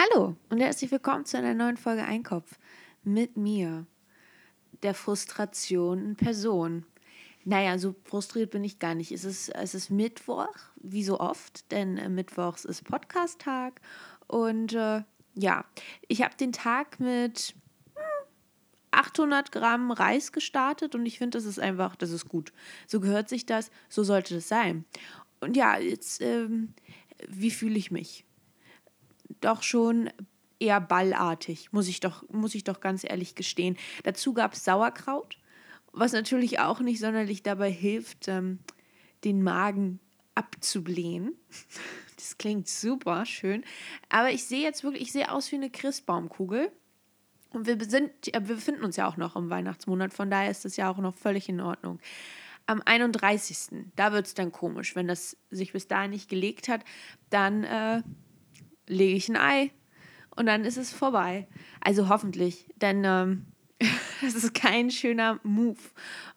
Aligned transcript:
Hallo 0.00 0.34
und 0.48 0.60
herzlich 0.60 0.90
willkommen 0.90 1.26
zu 1.26 1.36
einer 1.36 1.52
neuen 1.52 1.76
Folge 1.76 2.04
Einkopf 2.04 2.58
mit 3.02 3.36
mir, 3.36 3.86
der 4.82 4.94
Frustration 4.94 6.02
in 6.02 6.16
Person. 6.16 6.86
Naja, 7.44 7.76
so 7.76 7.94
frustriert 8.04 8.50
bin 8.50 8.64
ich 8.64 8.78
gar 8.78 8.94
nicht. 8.94 9.12
Es 9.12 9.24
ist, 9.24 9.50
es 9.50 9.74
ist 9.74 9.90
Mittwoch, 9.90 10.54
wie 10.76 11.04
so 11.04 11.20
oft, 11.20 11.70
denn 11.70 11.98
äh, 11.98 12.08
Mittwochs 12.08 12.64
ist 12.64 12.84
Podcast-Tag. 12.84 13.82
Und 14.26 14.72
äh, 14.72 15.02
ja, 15.34 15.66
ich 16.08 16.22
habe 16.22 16.34
den 16.34 16.52
Tag 16.52 16.98
mit 16.98 17.54
800 18.92 19.48
hm, 19.48 19.60
Gramm 19.60 19.90
Reis 19.90 20.32
gestartet 20.32 20.94
und 20.94 21.04
ich 21.04 21.18
finde, 21.18 21.36
das 21.36 21.44
ist 21.44 21.60
einfach, 21.60 21.94
das 21.94 22.10
ist 22.10 22.26
gut. 22.26 22.54
So 22.86 23.00
gehört 23.00 23.28
sich 23.28 23.44
das, 23.44 23.70
so 23.90 24.02
sollte 24.02 24.32
das 24.32 24.48
sein. 24.48 24.86
Und 25.40 25.58
ja, 25.58 25.78
jetzt, 25.78 26.22
ähm, 26.22 26.72
wie 27.28 27.50
fühle 27.50 27.76
ich 27.76 27.90
mich? 27.90 28.24
Doch 29.40 29.62
schon 29.62 30.10
eher 30.58 30.80
ballartig, 30.80 31.72
muss 31.72 31.88
ich 31.88 32.00
doch, 32.00 32.28
muss 32.28 32.54
ich 32.54 32.64
doch 32.64 32.80
ganz 32.80 33.04
ehrlich 33.04 33.34
gestehen. 33.34 33.76
Dazu 34.04 34.34
gab 34.34 34.52
es 34.52 34.64
Sauerkraut 34.64 35.38
was 35.92 36.12
natürlich 36.12 36.60
auch 36.60 36.80
nicht 36.80 37.00
sonderlich 37.00 37.42
dabei 37.42 37.70
hilft, 37.70 38.28
ähm, 38.28 38.60
den 39.24 39.42
Magen 39.42 40.00
abzublähen. 40.34 41.34
Das 42.16 42.36
klingt 42.36 42.68
super 42.68 43.24
schön. 43.24 43.64
Aber 44.10 44.30
ich 44.30 44.44
sehe 44.44 44.60
jetzt 44.60 44.84
wirklich, 44.84 45.04
ich 45.04 45.12
sehe 45.12 45.32
aus 45.32 45.50
wie 45.52 45.56
eine 45.56 45.70
Christbaumkugel. 45.70 46.70
Und 47.48 47.66
wir, 47.66 47.82
sind, 47.88 48.12
wir 48.26 48.40
befinden 48.40 48.84
uns 48.84 48.96
ja 48.96 49.08
auch 49.08 49.16
noch 49.16 49.36
im 49.36 49.48
Weihnachtsmonat, 49.48 50.12
von 50.12 50.30
daher 50.30 50.50
ist 50.50 50.66
das 50.66 50.76
ja 50.76 50.90
auch 50.90 50.98
noch 50.98 51.14
völlig 51.14 51.48
in 51.48 51.62
Ordnung. 51.62 51.98
Am 52.66 52.82
31. 52.84 53.86
Da 53.96 54.12
wird 54.12 54.26
es 54.26 54.34
dann 54.34 54.52
komisch. 54.52 54.94
Wenn 54.94 55.08
das 55.08 55.38
sich 55.50 55.72
bis 55.72 55.88
dahin 55.88 56.10
nicht 56.10 56.28
gelegt 56.28 56.68
hat, 56.68 56.84
dann 57.30 57.64
äh, 57.64 58.02
lege 58.90 59.16
ich 59.16 59.28
ein 59.28 59.36
Ei 59.36 59.70
und 60.36 60.46
dann 60.46 60.64
ist 60.64 60.76
es 60.76 60.92
vorbei. 60.92 61.46
Also 61.80 62.08
hoffentlich, 62.08 62.66
denn 62.76 63.02
ähm, 63.04 63.46
das 64.20 64.34
ist 64.34 64.54
kein 64.54 64.90
schöner 64.90 65.40
Move. 65.42 65.78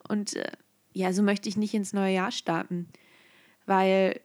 Und 0.08 0.36
äh, 0.36 0.52
ja, 0.94 1.12
so 1.12 1.24
möchte 1.24 1.50
ich 1.50 1.58
nicht 1.58 1.74
ins 1.74 1.94
neue 1.94 2.14
Jahr 2.14 2.32
starten. 2.32 2.88
Weil, 3.66 4.22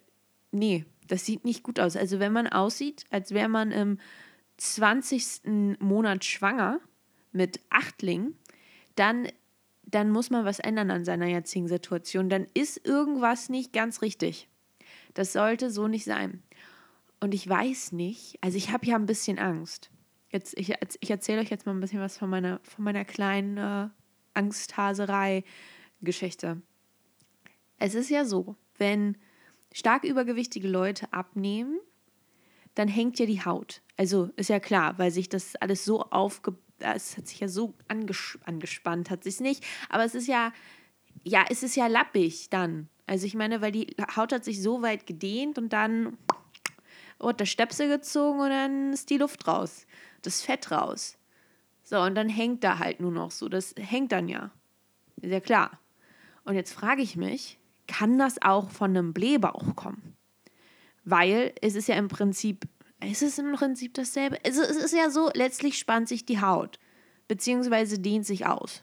nee, 0.53 0.85
das 1.07 1.25
sieht 1.25 1.45
nicht 1.45 1.62
gut 1.62 1.81
aus. 1.81 1.97
Also 1.97 2.20
wenn 2.20 2.33
man 2.33 2.47
aussieht, 2.47 3.05
als 3.11 3.33
wäre 3.33 3.48
man 3.48 3.73
im 3.73 3.98
20. 4.59 5.79
Monat 5.79 6.25
schwanger 6.25 6.81
mit 7.33 7.61
Achtling, 7.70 8.35
dann, 8.97 9.29
dann 9.85 10.11
muss 10.11 10.31
man 10.31 10.45
was 10.45 10.59
ändern 10.59 10.91
an 10.91 11.05
seiner 11.05 11.27
jetzigen 11.27 11.69
Situation. 11.69 12.29
Dann 12.29 12.47
ist 12.55 12.85
irgendwas 12.85 13.48
nicht 13.48 13.73
ganz 13.73 14.03
richtig. 14.03 14.48
Das 15.15 15.33
sollte 15.33 15.70
so 15.70 15.89
nicht 15.89 16.05
sein. 16.05 16.42
Und 17.20 17.34
ich 17.34 17.48
weiß 17.48 17.92
nicht, 17.92 18.38
also 18.41 18.56
ich 18.56 18.72
habe 18.72 18.86
ja 18.86 18.97
ein 18.97 19.06
bisschen 19.06 19.38
Angst. 19.38 19.91
Jetzt, 20.30 20.58
ich, 20.58 20.74
ich 21.00 21.11
erzähle 21.11 21.41
euch 21.41 21.50
jetzt 21.50 21.66
mal 21.66 21.72
ein 21.72 21.80
bisschen 21.80 22.00
was 22.00 22.16
von 22.19 22.30
meiner, 22.30 22.61
von 22.62 22.84
meiner 22.84 23.05
kleinen 23.05 23.56
äh, 23.56 23.88
Angsthaserei-Geschichte. 24.34 26.62
Es 27.78 27.94
ist 27.94 28.11
ja 28.11 28.24
so, 28.24 28.55
wenn 28.77 29.16
stark 29.72 30.05
übergewichtige 30.05 30.69
Leute 30.69 31.12
abnehmen, 31.12 31.80
dann 32.74 32.89
hängt 32.89 33.19
ja 33.19 33.27
die 33.27 33.44
Haut. 33.44 33.83
Also 33.96 34.30
ist 34.36 34.50
ja 34.50 34.61
klar, 34.61 34.96
weil 34.98 35.11
sich 35.11 35.28
das 35.28 35.56
alles 35.56 35.84
so 35.84 36.02
aufge... 36.02 36.56
Es 36.80 37.16
hat 37.16 37.27
sich 37.27 37.41
ja 37.41 37.48
so 37.48 37.74
anges 37.89 38.39
angespannt, 38.44 39.11
hat 39.11 39.24
sich 39.24 39.41
nicht. 39.41 39.66
Aber 39.89 40.05
es 40.05 40.14
ist 40.14 40.28
ja, 40.28 40.52
ja, 41.24 41.44
es 41.50 41.64
ist 41.64 41.74
ja 41.74 41.89
lappig 41.89 42.50
dann. 42.50 42.89
Also 43.06 43.27
ich 43.27 43.34
meine, 43.34 43.61
weil 43.61 43.72
die 43.72 43.96
Haut 44.14 44.33
hat 44.33 44.44
sich 44.44 44.62
so 44.62 44.83
weit 44.83 45.05
gedehnt 45.05 45.58
und 45.58 45.72
dann 45.72 46.16
wird 47.19 47.41
der 47.41 47.47
Stöpsel 47.47 47.88
gezogen 47.88 48.41
und 48.41 48.50
dann 48.50 48.92
ist 48.92 49.11
die 49.11 49.19
Luft 49.19 49.47
raus 49.47 49.86
das 50.22 50.42
Fett 50.42 50.70
raus. 50.70 51.16
So, 51.83 52.00
und 52.00 52.14
dann 52.14 52.28
hängt 52.28 52.64
da 52.64 52.78
halt 52.78 53.00
nur 53.00 53.11
noch 53.11 53.30
so. 53.30 53.48
Das 53.48 53.74
hängt 53.78 54.12
dann 54.12 54.28
ja. 54.28 54.50
Ist 55.20 55.33
ja 55.33 55.41
klar. 55.41 55.80
Und 56.44 56.55
jetzt 56.55 56.72
frage 56.72 57.02
ich 57.02 57.17
mich, 57.17 57.58
kann 57.86 58.18
das 58.18 58.40
auch 58.42 58.70
von 58.70 58.90
einem 58.90 59.12
Blähbauch 59.12 59.74
kommen? 59.74 60.17
Weil 61.05 61.55
es 61.62 61.74
ist 61.74 61.89
ja 61.89 61.96
im 61.96 62.08
Prinzip, 62.08 62.67
es 63.01 63.23
ist 63.23 63.39
im 63.39 63.52
Prinzip 63.52 63.95
dasselbe. 63.95 64.39
Also 64.45 64.62
es 64.62 64.77
ist 64.77 64.92
ja 64.92 65.11
so, 65.11 65.30
letztlich 65.34 65.78
spannt 65.78 66.08
sich 66.08 66.27
die 66.27 66.40
Haut, 66.40 66.78
beziehungsweise 67.27 67.98
dehnt 67.98 68.27
sich 68.27 68.46
aus. 68.46 68.83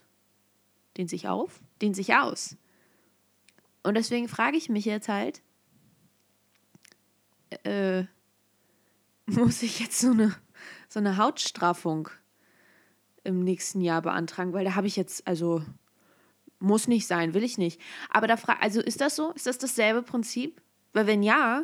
Dehnt 0.97 1.09
sich 1.09 1.27
auf? 1.27 1.61
Dehnt 1.81 1.95
sich 1.95 2.15
aus. 2.15 2.57
Und 3.83 3.95
deswegen 3.95 4.27
frage 4.27 4.57
ich 4.57 4.69
mich 4.69 4.85
jetzt 4.85 5.09
halt, 5.09 5.43
äh, 7.63 8.05
muss 9.37 9.63
ich 9.63 9.79
jetzt 9.79 9.99
so 9.99 10.11
eine 10.11 10.35
so 10.95 10.99
eine 10.99 11.17
Hautstraffung 11.17 12.09
im 13.23 13.43
nächsten 13.43 13.81
Jahr 13.81 14.01
beantragen, 14.01 14.53
weil 14.53 14.65
da 14.65 14.75
habe 14.75 14.87
ich 14.87 14.95
jetzt, 14.95 15.27
also 15.27 15.61
muss 16.59 16.87
nicht 16.87 17.07
sein, 17.07 17.33
will 17.33 17.43
ich 17.43 17.57
nicht. 17.57 17.81
Aber 18.09 18.27
da 18.27 18.37
frage, 18.37 18.61
also 18.61 18.81
ist 18.81 19.01
das 19.01 19.15
so? 19.15 19.31
Ist 19.31 19.47
das 19.47 19.57
dasselbe 19.57 20.03
Prinzip? 20.03 20.61
Weil 20.93 21.07
wenn 21.07 21.23
ja, 21.23 21.63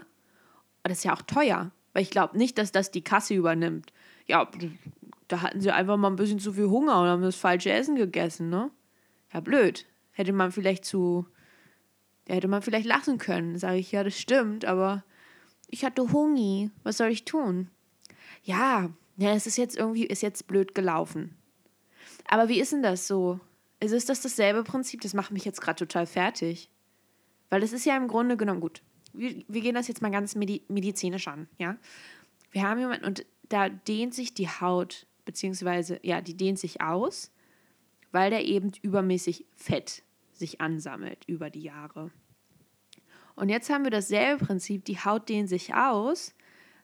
das 0.84 1.00
ist 1.00 1.04
ja 1.06 1.14
auch 1.14 1.22
teuer, 1.22 1.72
weil 1.94 2.04
ich 2.04 2.10
glaube 2.10 2.38
nicht, 2.38 2.58
dass 2.58 2.72
das 2.72 2.92
die 2.92 3.04
Kasse 3.04 3.36
übernimmt. 3.36 3.94
Ja, 4.28 4.50
da 5.28 5.42
hatten 5.42 5.62
sie 5.62 5.72
einfach 5.72 5.98
mal 5.98 6.10
ein 6.10 6.16
bisschen 6.18 6.40
zu 6.40 6.54
viel 6.54 6.68
Hunger 6.68 7.00
und 7.00 7.08
haben 7.08 7.22
das 7.22 7.36
falsche 7.36 7.72
Essen 7.72 7.96
gegessen, 7.96 8.50
ne? 8.50 8.70
Ja, 9.34 9.40
blöd. 9.40 9.86
Hätte 10.12 10.34
man 10.34 10.52
vielleicht 10.52 10.84
zu, 10.84 11.26
hätte 12.28 12.50
man 12.50 12.62
vielleicht 12.62 12.86
lachen 12.86 13.18
können. 13.18 13.58
Sage 13.58 13.78
ich, 13.78 13.92
ja, 13.94 14.04
das 14.04 14.18
stimmt, 14.18 14.66
aber 14.66 15.06
ich 15.72 15.84
hatte 15.84 16.12
Hunger. 16.12 16.70
Was 16.84 16.98
soll 16.98 17.10
ich 17.10 17.26
tun? 17.26 17.70
Ja, 18.44 18.92
ja, 19.18 19.34
es 19.34 19.48
ist 19.48 19.58
jetzt 19.58 19.78
irgendwie, 19.78 20.06
ist 20.06 20.22
jetzt 20.22 20.48
blöd 20.48 20.76
gelaufen. 20.76 21.36
Aber 22.28 22.50
wie 22.50 22.60
ist 22.60 22.72
denn 22.72 22.84
das 22.84 23.08
so? 23.08 23.40
Also 23.82 23.96
ist 23.96 24.10
das 24.10 24.22
dasselbe 24.22 24.64
Prinzip? 24.64 25.02
Das 25.02 25.14
macht 25.14 25.32
mich 25.32 25.46
jetzt 25.46 25.62
gerade 25.62 25.78
total 25.78 26.06
fertig. 26.06 26.70
Weil 27.50 27.64
es 27.64 27.74
ist 27.74 27.86
ja 27.86 27.98
im 27.98 28.08
Grunde 28.08 28.38
genommen 28.38 28.62
gut. 28.62 28.82
Wir, 29.14 29.44
wir 29.48 29.62
gehen 29.62 29.76
das 29.76 29.88
jetzt 29.88 30.02
mal 30.02 30.12
ganz 30.12 30.36
medi 30.36 30.62
medizinisch 30.70 31.28
an, 31.28 31.48
ja? 31.58 31.78
Wir 32.52 32.64
haben 32.64 32.80
jemanden 32.80 33.06
und 33.06 33.26
da 33.50 33.70
dehnt 33.70 34.14
sich 34.14 34.34
die 34.34 34.48
Haut, 34.48 35.06
beziehungsweise, 35.26 36.00
ja, 36.04 36.22
die 36.22 36.36
dehnt 36.36 36.60
sich 36.60 36.82
aus, 36.82 37.32
weil 38.12 38.30
der 38.30 38.46
eben 38.46 38.72
übermäßig 38.82 39.46
Fett 39.56 40.04
sich 40.34 40.62
ansammelt 40.62 41.26
über 41.28 41.50
die 41.50 41.62
Jahre. 41.62 42.12
Und 43.36 43.50
jetzt 43.50 43.70
haben 43.70 43.84
wir 43.84 43.92
dasselbe 43.92 44.46
Prinzip, 44.46 44.86
die 44.86 45.00
Haut 45.00 45.30
dehnt 45.30 45.50
sich 45.50 45.74
aus, 45.74 46.34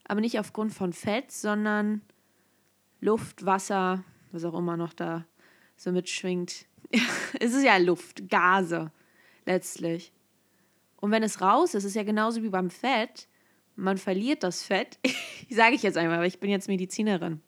aber 0.06 0.22
nicht 0.22 0.40
aufgrund 0.40 0.74
von 0.74 0.94
Fett, 0.94 1.32
sondern 1.32 2.02
Luft, 3.02 3.46
Wasser, 3.46 4.04
was 4.32 4.44
auch 4.46 4.58
immer 4.58 4.78
noch 4.78 4.94
da 4.94 5.26
so 5.76 5.92
mitschwingt. 5.92 6.66
es 7.40 7.54
ist 7.54 7.64
ja 7.64 7.78
Luft, 7.78 8.30
Gase 8.30 8.92
letztlich. 9.46 10.12
Und 10.98 11.12
wenn 11.12 11.24
es 11.24 11.42
raus 11.42 11.74
ist, 11.74 11.84
ist 11.84 11.92
es 11.92 11.94
ja 11.96 12.04
genauso 12.04 12.44
wie 12.44 12.50
beim 12.50 12.70
Fett. 12.70 13.28
Man 13.76 13.98
verliert 13.98 14.44
das 14.44 14.64
Fett. 14.64 14.98
Sage 15.50 15.76
ich 15.76 15.84
jetzt 15.84 15.98
einmal, 15.98 16.20
weil 16.20 16.28
ich 16.28 16.40
bin 16.40 16.50
jetzt 16.50 16.68
Medizinerin, 16.68 17.42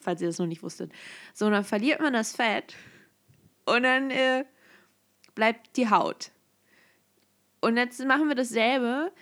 falls 0.00 0.22
ihr 0.22 0.28
das 0.28 0.38
noch 0.38 0.46
nicht 0.46 0.62
wusstet. 0.62 0.92
So, 1.34 1.50
dann 1.50 1.64
verliert 1.64 2.00
man 2.00 2.12
das 2.12 2.34
Fett 2.34 2.74
und 3.66 3.82
dann 3.82 4.10
äh, 4.10 4.44
bleibt 5.34 5.76
die 5.76 5.90
Haut. 5.90 6.32
Und 7.60 7.76
jetzt 7.76 8.04
machen 8.04 8.28
wir 8.28 8.34
dasselbe. 8.34 9.12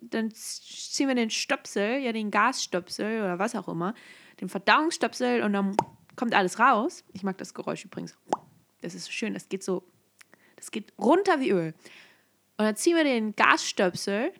Dann 0.00 0.30
ziehen 0.32 1.08
wir 1.08 1.14
den 1.14 1.30
Stöpsel, 1.30 1.98
ja 1.98 2.12
den 2.12 2.30
Gasstöpsel 2.30 3.20
oder 3.20 3.38
was 3.38 3.54
auch 3.54 3.68
immer, 3.68 3.94
den 4.40 4.48
Verdauungsstöpsel 4.48 5.42
und 5.42 5.52
dann 5.52 5.76
kommt 6.16 6.34
alles 6.34 6.58
raus. 6.58 7.04
Ich 7.12 7.22
mag 7.22 7.38
das 7.38 7.54
Geräusch 7.54 7.84
übrigens. 7.84 8.16
Das 8.82 8.94
ist 8.94 9.04
so 9.04 9.12
schön, 9.12 9.34
das 9.34 9.48
geht 9.48 9.62
so, 9.62 9.84
das 10.56 10.70
geht 10.70 10.92
runter 10.98 11.40
wie 11.40 11.50
Öl. 11.50 11.74
Und 12.58 12.64
dann 12.64 12.76
ziehen 12.76 12.96
wir 12.96 13.04
den 13.04 13.36
Gasstöpsel 13.36 14.32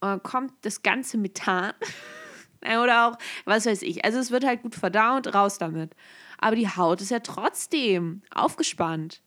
und 0.00 0.08
dann 0.08 0.22
kommt 0.22 0.54
das 0.62 0.82
ganze 0.82 1.16
Methan. 1.18 1.72
Oder 2.62 3.08
auch, 3.08 3.18
was 3.44 3.64
weiß 3.66 3.82
ich. 3.82 4.04
Also 4.04 4.18
es 4.18 4.30
wird 4.30 4.44
halt 4.44 4.62
gut 4.62 4.74
verdaut, 4.74 5.34
raus 5.34 5.58
damit. 5.58 5.94
Aber 6.38 6.56
die 6.56 6.68
Haut 6.68 7.00
ist 7.00 7.10
ja 7.10 7.20
trotzdem 7.20 8.22
aufgespannt. 8.34 9.22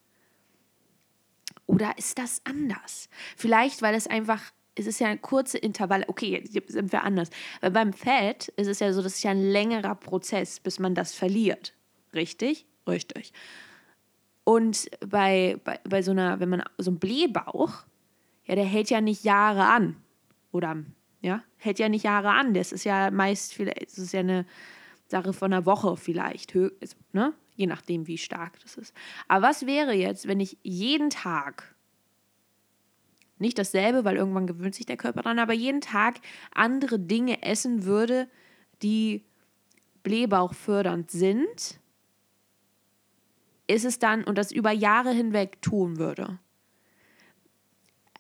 Oder 1.74 1.98
ist 1.98 2.20
das 2.20 2.42
anders? 2.46 3.10
Vielleicht, 3.36 3.82
weil 3.82 3.96
es 3.96 4.08
einfach 4.08 4.42
es 4.76 4.88
ist 4.88 5.00
ja 5.00 5.08
ein 5.08 5.22
kurze 5.22 5.58
Intervalle. 5.58 6.06
Okay, 6.08 6.44
jetzt 6.50 6.72
sind 6.72 6.92
wir 6.92 7.04
anders. 7.04 7.30
Weil 7.62 7.72
beim 7.72 7.94
Fett 7.94 8.48
ist 8.56 8.68
es 8.68 8.80
ja 8.80 8.92
so, 8.92 9.02
das 9.02 9.16
ist 9.16 9.24
ja 9.24 9.32
ein 9.32 9.52
längerer 9.52 9.96
Prozess, 9.96 10.60
bis 10.60 10.80
man 10.80 10.96
das 10.96 11.14
verliert. 11.14 11.74
Richtig? 12.14 12.66
Richtig. 12.88 13.34
Und 14.44 14.90
bei, 15.08 15.60
bei, 15.64 15.80
bei 15.84 16.02
so 16.02 16.12
einer, 16.12 16.40
wenn 16.40 16.50
man 16.50 16.64
so 16.78 16.92
ein 16.92 17.00
Blähbauch, 17.00 17.84
ja, 18.46 18.56
der 18.56 18.66
hält 18.66 18.90
ja 18.90 19.00
nicht 19.00 19.24
Jahre 19.24 19.66
an. 19.66 19.96
Oder, 20.52 20.84
ja, 21.22 21.44
hält 21.58 21.80
ja 21.80 21.88
nicht 21.88 22.04
Jahre 22.04 22.32
an. 22.32 22.54
Das 22.54 22.72
ist 22.72 22.84
ja 22.84 23.10
meist, 23.12 23.58
das 23.60 23.98
ist 23.98 24.12
ja 24.12 24.20
eine 24.20 24.46
Sache 25.08 25.34
von 25.34 25.54
einer 25.54 25.66
Woche 25.66 25.96
vielleicht, 25.98 26.56
also, 26.56 26.96
ne? 27.12 27.34
Je 27.56 27.68
nachdem, 27.68 28.08
wie 28.08 28.18
stark 28.18 28.60
das 28.62 28.78
ist. 28.78 28.96
Aber 29.28 29.48
was 29.48 29.66
wäre 29.66 29.94
jetzt, 29.94 30.28
wenn 30.28 30.40
ich 30.40 30.58
jeden 30.64 31.10
Tag 31.10 31.76
nicht 33.38 33.60
dasselbe, 33.60 34.06
weil 34.06 34.16
irgendwann 34.16 34.48
gewöhnt 34.48 34.74
sich 34.76 34.86
der 34.86 34.98
Körper 34.98 35.22
dran, 35.22 35.40
aber 35.40 35.54
jeden 35.54 35.82
Tag 35.82 36.20
andere 36.54 37.00
Dinge 37.00 37.44
essen 37.44 37.84
würde, 37.84 38.28
die 38.82 39.24
Blähbauch 40.04 40.54
fördernd 40.54 41.12
sind, 41.12 41.80
ist 43.68 43.86
es 43.86 44.00
dann 44.00 44.24
und 44.24 44.38
das 44.38 44.52
über 44.52 44.72
Jahre 44.72 45.12
hinweg 45.12 45.62
tun 45.62 45.98
würde, 45.98 46.40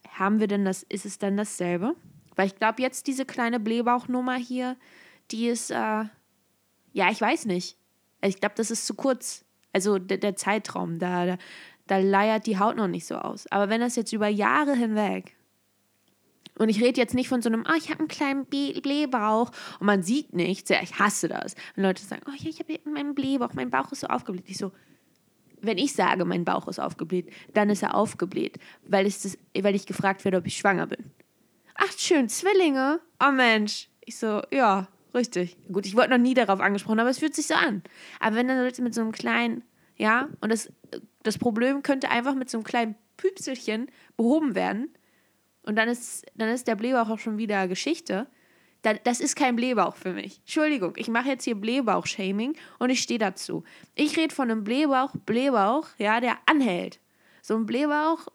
haben 0.10 0.40
wir 0.40 0.48
denn 0.48 0.66
das, 0.66 0.84
ist 0.84 1.06
es 1.06 1.18
dann 1.18 1.38
dasselbe? 1.38 1.96
Weil 2.36 2.48
ich 2.48 2.56
glaube, 2.56 2.82
jetzt 2.82 3.08
diese 3.08 3.26
kleine 3.26 3.60
Blähbauchnummer 3.60 4.36
hier, 4.36 4.78
die 5.32 5.48
ist, 5.48 5.72
äh, 5.72 6.06
ja, 6.94 7.12
ich 7.12 7.20
weiß 7.20 7.46
nicht. 7.46 7.78
Ich 8.24 8.40
glaube, 8.40 8.56
das 8.56 8.72
ist 8.72 8.86
zu 8.86 8.94
kurz. 8.94 9.46
Also 9.74 9.98
der, 9.98 10.18
der 10.18 10.36
Zeitraum, 10.36 11.00
da, 11.00 11.25
da, 11.25 11.38
da 11.88 11.98
leiert 11.98 12.46
die 12.46 12.60
Haut 12.60 12.75
noch 12.75 12.88
nicht 12.88 13.06
so 13.06 13.16
aus. 13.16 13.48
Aber 13.52 13.70
wenn 13.70 13.81
das 13.81 13.96
jetzt 13.96 14.14
über 14.14 14.28
Jahre 14.28 14.75
hinweg 14.75 15.36
und 16.58 16.70
ich 16.70 16.81
rede 16.81 17.02
jetzt 17.02 17.16
nicht 17.16 17.28
von 17.28 17.42
so 17.42 17.50
einem, 17.50 17.66
oh, 17.68 17.75
ich 17.75 17.90
habe 17.90 18.00
einen 18.00 18.08
kleinen 18.08 18.46
Blähbauch 18.46 19.52
und 19.80 19.86
man 19.88 20.04
sieht 20.04 20.34
nichts. 20.34 20.70
Ja, 20.70 20.81
ich 20.81 21.00
hasse 21.00 21.28
das. 21.28 21.56
Wenn 21.75 21.86
Leute 21.86 22.04
sagen, 22.04 22.22
oh 22.28 22.36
ja, 22.38 22.50
ich 22.50 22.60
habe 22.60 22.80
meinen 22.90 23.16
Blähbauch, 23.16 23.54
mein 23.54 23.72
Bauch 23.72 23.92
ist 23.92 24.02
so 24.02 24.08
aufgebläht. 24.08 24.46
Ich 24.48 24.58
so, 24.58 24.72
wenn 25.62 25.78
ich 25.78 25.94
sage, 25.94 26.25
mein 26.25 26.46
Bauch 26.46 26.68
ist 26.68 26.80
aufgebläht, 26.80 27.31
dann 27.54 27.70
ist 27.70 27.81
er 27.81 27.96
aufgebläht, 27.96 28.60
weil, 28.86 29.06
es 29.06 29.24
das, 29.24 29.38
weil 29.60 29.75
ich 29.75 29.86
gefragt 29.88 30.24
werde, 30.25 30.38
ob 30.38 30.46
ich 30.46 30.58
schwanger 30.58 30.88
bin. 30.88 31.12
Ach, 31.75 31.92
schön, 31.98 32.30
Zwillinge? 32.30 33.00
Oh 33.25 33.31
Mensch. 33.31 33.90
Ich 34.06 34.18
so, 34.18 34.42
ja, 34.52 34.88
richtig. 35.13 35.57
Gut, 35.71 35.86
ich 35.86 35.95
wurde 35.95 36.10
noch 36.10 36.18
nie 36.18 36.33
darauf 36.33 36.60
angesprochen, 36.60 37.00
aber 37.00 37.10
es 37.10 37.19
fühlt 37.19 37.36
sich 37.36 37.48
so 37.48 37.56
an. 37.56 37.83
Aber 38.19 38.36
wenn 38.36 38.48
dann 38.48 38.63
Leute 38.63 38.81
mit 38.81 38.94
so 38.94 39.01
einem 39.01 39.12
kleinen, 39.12 39.63
ja, 39.98 40.30
und 40.42 40.51
das, 40.51 40.71
das 41.24 41.38
Problem 41.38 41.83
könnte 41.83 42.10
einfach 42.10 42.36
mit 42.36 42.50
so 42.50 42.57
einem 42.57 42.65
kleinen 42.65 42.95
Püpselchen 43.18 43.88
behoben 44.18 44.56
werden, 44.56 44.89
und 45.63 45.77
dann 45.77 45.88
ist, 45.89 46.25
dann 46.36 46.50
ist 46.50 46.68
der 46.68 46.75
Blähbauch 46.75 47.10
auch 47.10 47.19
schon 47.19 47.38
wieder 47.38 47.68
Geschichte. 47.68 48.27
Das 49.06 49.21
ist 49.21 49.38
kein 49.38 49.56
Blähbauch 49.56 49.95
für 49.95 50.12
mich. 50.12 50.39
Entschuldigung, 50.39 50.94
ich 50.98 51.07
mache 51.07 51.30
jetzt 51.30 51.45
hier 51.45 51.56
Blähbauch-Shaming 51.56 52.57
und 52.80 52.89
ich 52.89 53.01
stehe 53.01 53.18
dazu. 53.18 53.63
Ich 53.95 54.18
rede 54.18 54.36
von 54.36 54.51
einem 54.51 54.65
Blähbauch, 54.65 55.12
Blähbauch, 55.25 55.88
ja, 55.98 56.19
der 56.19 56.38
anhält. 56.48 57.00
So 57.42 57.56
ein 57.56 57.65
Blähbauch 57.65 58.27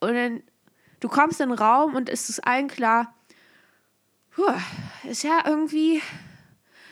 und 0.00 0.12
dann, 0.12 0.42
du 1.00 1.08
kommst 1.08 1.40
in 1.40 1.48
den 1.48 1.58
Raum 1.58 1.94
und 1.94 2.10
es 2.10 2.28
ist 2.28 2.40
allen 2.40 2.68
klar, 2.68 3.14
puh, 4.38 5.08
ist 5.10 5.24
ja 5.24 5.42
irgendwie, 5.44 6.00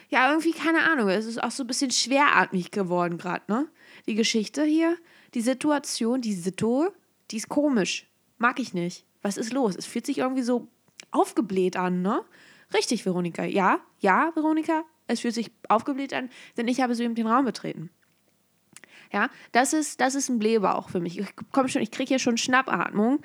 ja, 0.09 0.29
irgendwie, 0.29 0.53
keine 0.53 0.83
Ahnung, 0.83 1.09
es 1.09 1.27
ist 1.27 1.43
auch 1.43 1.53
so 1.53 1.63
ein 1.63 1.69
bisschen 1.69 1.93
schweratmig 1.93 2.73
geworden 2.73 3.19
gerade, 3.19 3.45
ne? 3.49 3.69
Die 4.07 4.15
Geschichte 4.15 4.65
hier, 4.65 4.97
die 5.35 5.41
Situation, 5.41 6.21
die 6.21 6.35
Situ, 6.35 6.89
die 7.31 7.37
ist 7.37 7.49
komisch. 7.49 8.09
Mag 8.39 8.59
ich 8.59 8.75
nicht. 8.75 9.05
Was 9.23 9.37
ist 9.37 9.53
los? 9.53 9.77
Es 9.77 9.87
fühlt 9.87 10.07
sich 10.07 10.19
irgendwie 10.19 10.43
so 10.43 10.69
aufgebläht 11.13 11.77
an, 11.77 12.03
ne? 12.03 12.25
Richtig, 12.75 13.07
Veronika. 13.07 13.45
Ja, 13.45 13.81
ja, 14.01 14.33
Veronika, 14.35 14.83
es 15.07 15.21
fühlt 15.21 15.35
sich 15.35 15.53
aufgebläht 15.69 16.13
an, 16.13 16.31
denn 16.57 16.67
ich 16.67 16.81
habe 16.81 16.95
so 16.95 17.03
eben 17.05 17.15
den 17.15 17.29
Raum 17.29 17.45
betreten. 17.45 17.91
Ja, 19.13 19.31
das 19.53 19.73
ist, 19.73 20.01
das 20.01 20.17
ist 20.17 20.29
ein 20.29 20.41
Blähbauch 20.41 20.89
für 20.89 20.99
mich. 20.99 21.19
Ich 21.19 21.29
komme 21.53 21.69
schon, 21.69 21.83
ich 21.83 21.93
kriege 21.93 22.09
hier 22.09 22.19
schon 22.19 22.39
Schnappatmung 22.39 23.21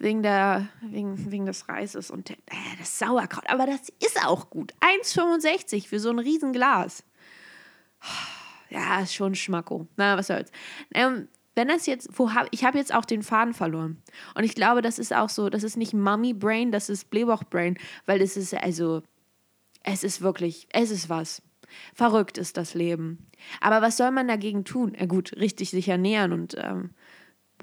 wegen, 0.00 0.22
der, 0.22 0.68
wegen, 0.82 1.30
wegen 1.30 1.46
des 1.46 1.68
Reises 1.68 2.10
und 2.10 2.30
der, 2.30 2.36
äh, 2.46 2.76
das 2.78 2.98
Sauerkraut. 2.98 3.48
Aber 3.48 3.66
das 3.66 3.90
ist 4.04 4.24
auch 4.24 4.50
gut. 4.50 4.72
1,65 4.80 5.86
für 5.86 6.00
so 6.00 6.10
ein 6.10 6.18
Riesenglas. 6.18 7.04
Ja, 8.70 9.00
ist 9.00 9.14
schon 9.14 9.34
Schmacko. 9.34 9.86
Na, 9.96 10.16
was 10.16 10.28
soll's. 10.28 10.50
Ähm, 10.94 11.28
wenn 11.54 11.68
das 11.68 11.86
jetzt, 11.86 12.08
wo 12.18 12.32
hab, 12.32 12.46
ich 12.52 12.64
habe 12.64 12.78
jetzt 12.78 12.94
auch 12.94 13.04
den 13.04 13.22
Faden 13.22 13.52
verloren. 13.52 14.02
Und 14.34 14.44
ich 14.44 14.54
glaube, 14.54 14.80
das 14.80 14.98
ist 14.98 15.14
auch 15.14 15.28
so, 15.28 15.50
das 15.50 15.64
ist 15.64 15.76
nicht 15.76 15.92
Mummy 15.92 16.32
Brain, 16.32 16.72
das 16.72 16.88
ist 16.88 17.10
Blähbauch 17.10 17.44
Brain, 17.44 17.76
weil 18.06 18.22
es 18.22 18.36
ist 18.36 18.54
also, 18.54 19.02
es 19.82 20.04
ist 20.04 20.22
wirklich, 20.22 20.68
es 20.72 20.90
ist 20.90 21.10
was. 21.10 21.42
Verrückt 21.94 22.38
ist 22.38 22.56
das 22.56 22.74
Leben. 22.74 23.26
Aber 23.60 23.82
was 23.82 23.96
soll 23.96 24.10
man 24.10 24.28
dagegen 24.28 24.64
tun? 24.64 24.96
Ja 24.98 25.06
gut, 25.06 25.36
richtig 25.36 25.70
sich 25.70 25.88
ernähren 25.88 26.32
und 26.32 26.56
ähm, 26.58 26.90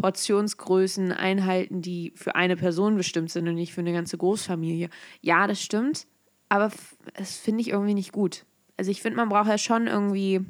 Portionsgrößen 0.02 1.12
einhalten, 1.12 1.82
die 1.82 2.14
für 2.16 2.36
eine 2.36 2.56
Person 2.56 2.96
bestimmt 2.96 3.32
sind 3.32 3.48
und 3.48 3.56
nicht 3.56 3.74
für 3.74 3.82
eine 3.82 3.94
ganze 3.94 4.18
Großfamilie. 4.18 4.90
Ja, 5.22 5.48
das 5.48 5.62
stimmt, 5.62 6.08
aber 6.50 6.72
das 7.16 7.38
finde 7.38 7.62
ich 7.62 7.70
irgendwie 7.70 7.94
nicht 7.94 8.12
gut. 8.12 8.46
Also 8.78 8.92
ich 8.92 9.02
finde, 9.02 9.18
man 9.18 9.30
braucht 9.30 9.50
ja 9.50 9.58
schon 9.58 9.88
irgendwie 9.88 10.46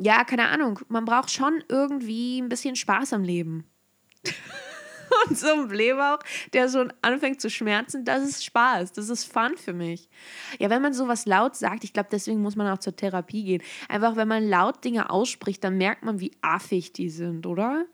ja, 0.00 0.22
keine 0.24 0.48
Ahnung, 0.48 0.78
man 0.88 1.04
braucht 1.04 1.30
schon 1.30 1.64
irgendwie 1.68 2.40
ein 2.40 2.48
bisschen 2.48 2.76
Spaß 2.76 3.12
am 3.12 3.24
Leben. 3.24 3.64
Und 5.28 5.38
so 5.38 5.52
ein 5.52 5.68
Blähbauch, 5.68 6.18
der 6.52 6.68
so 6.68 6.86
anfängt 7.02 7.40
zu 7.40 7.50
schmerzen, 7.50 8.04
das 8.04 8.22
ist 8.22 8.44
Spaß, 8.44 8.92
das 8.92 9.08
ist 9.08 9.24
Fun 9.24 9.56
für 9.56 9.72
mich. 9.72 10.08
Ja, 10.58 10.70
wenn 10.70 10.82
man 10.82 10.92
sowas 10.92 11.26
laut 11.26 11.56
sagt, 11.56 11.84
ich 11.84 11.92
glaube, 11.92 12.08
deswegen 12.10 12.40
muss 12.40 12.56
man 12.56 12.68
auch 12.68 12.78
zur 12.78 12.96
Therapie 12.96 13.44
gehen. 13.44 13.62
Einfach, 13.88 14.16
wenn 14.16 14.28
man 14.28 14.48
laut 14.48 14.84
Dinge 14.84 15.10
ausspricht, 15.10 15.62
dann 15.64 15.78
merkt 15.78 16.04
man, 16.04 16.20
wie 16.20 16.32
affig 16.42 16.92
die 16.92 17.10
sind, 17.10 17.46
oder? 17.46 17.86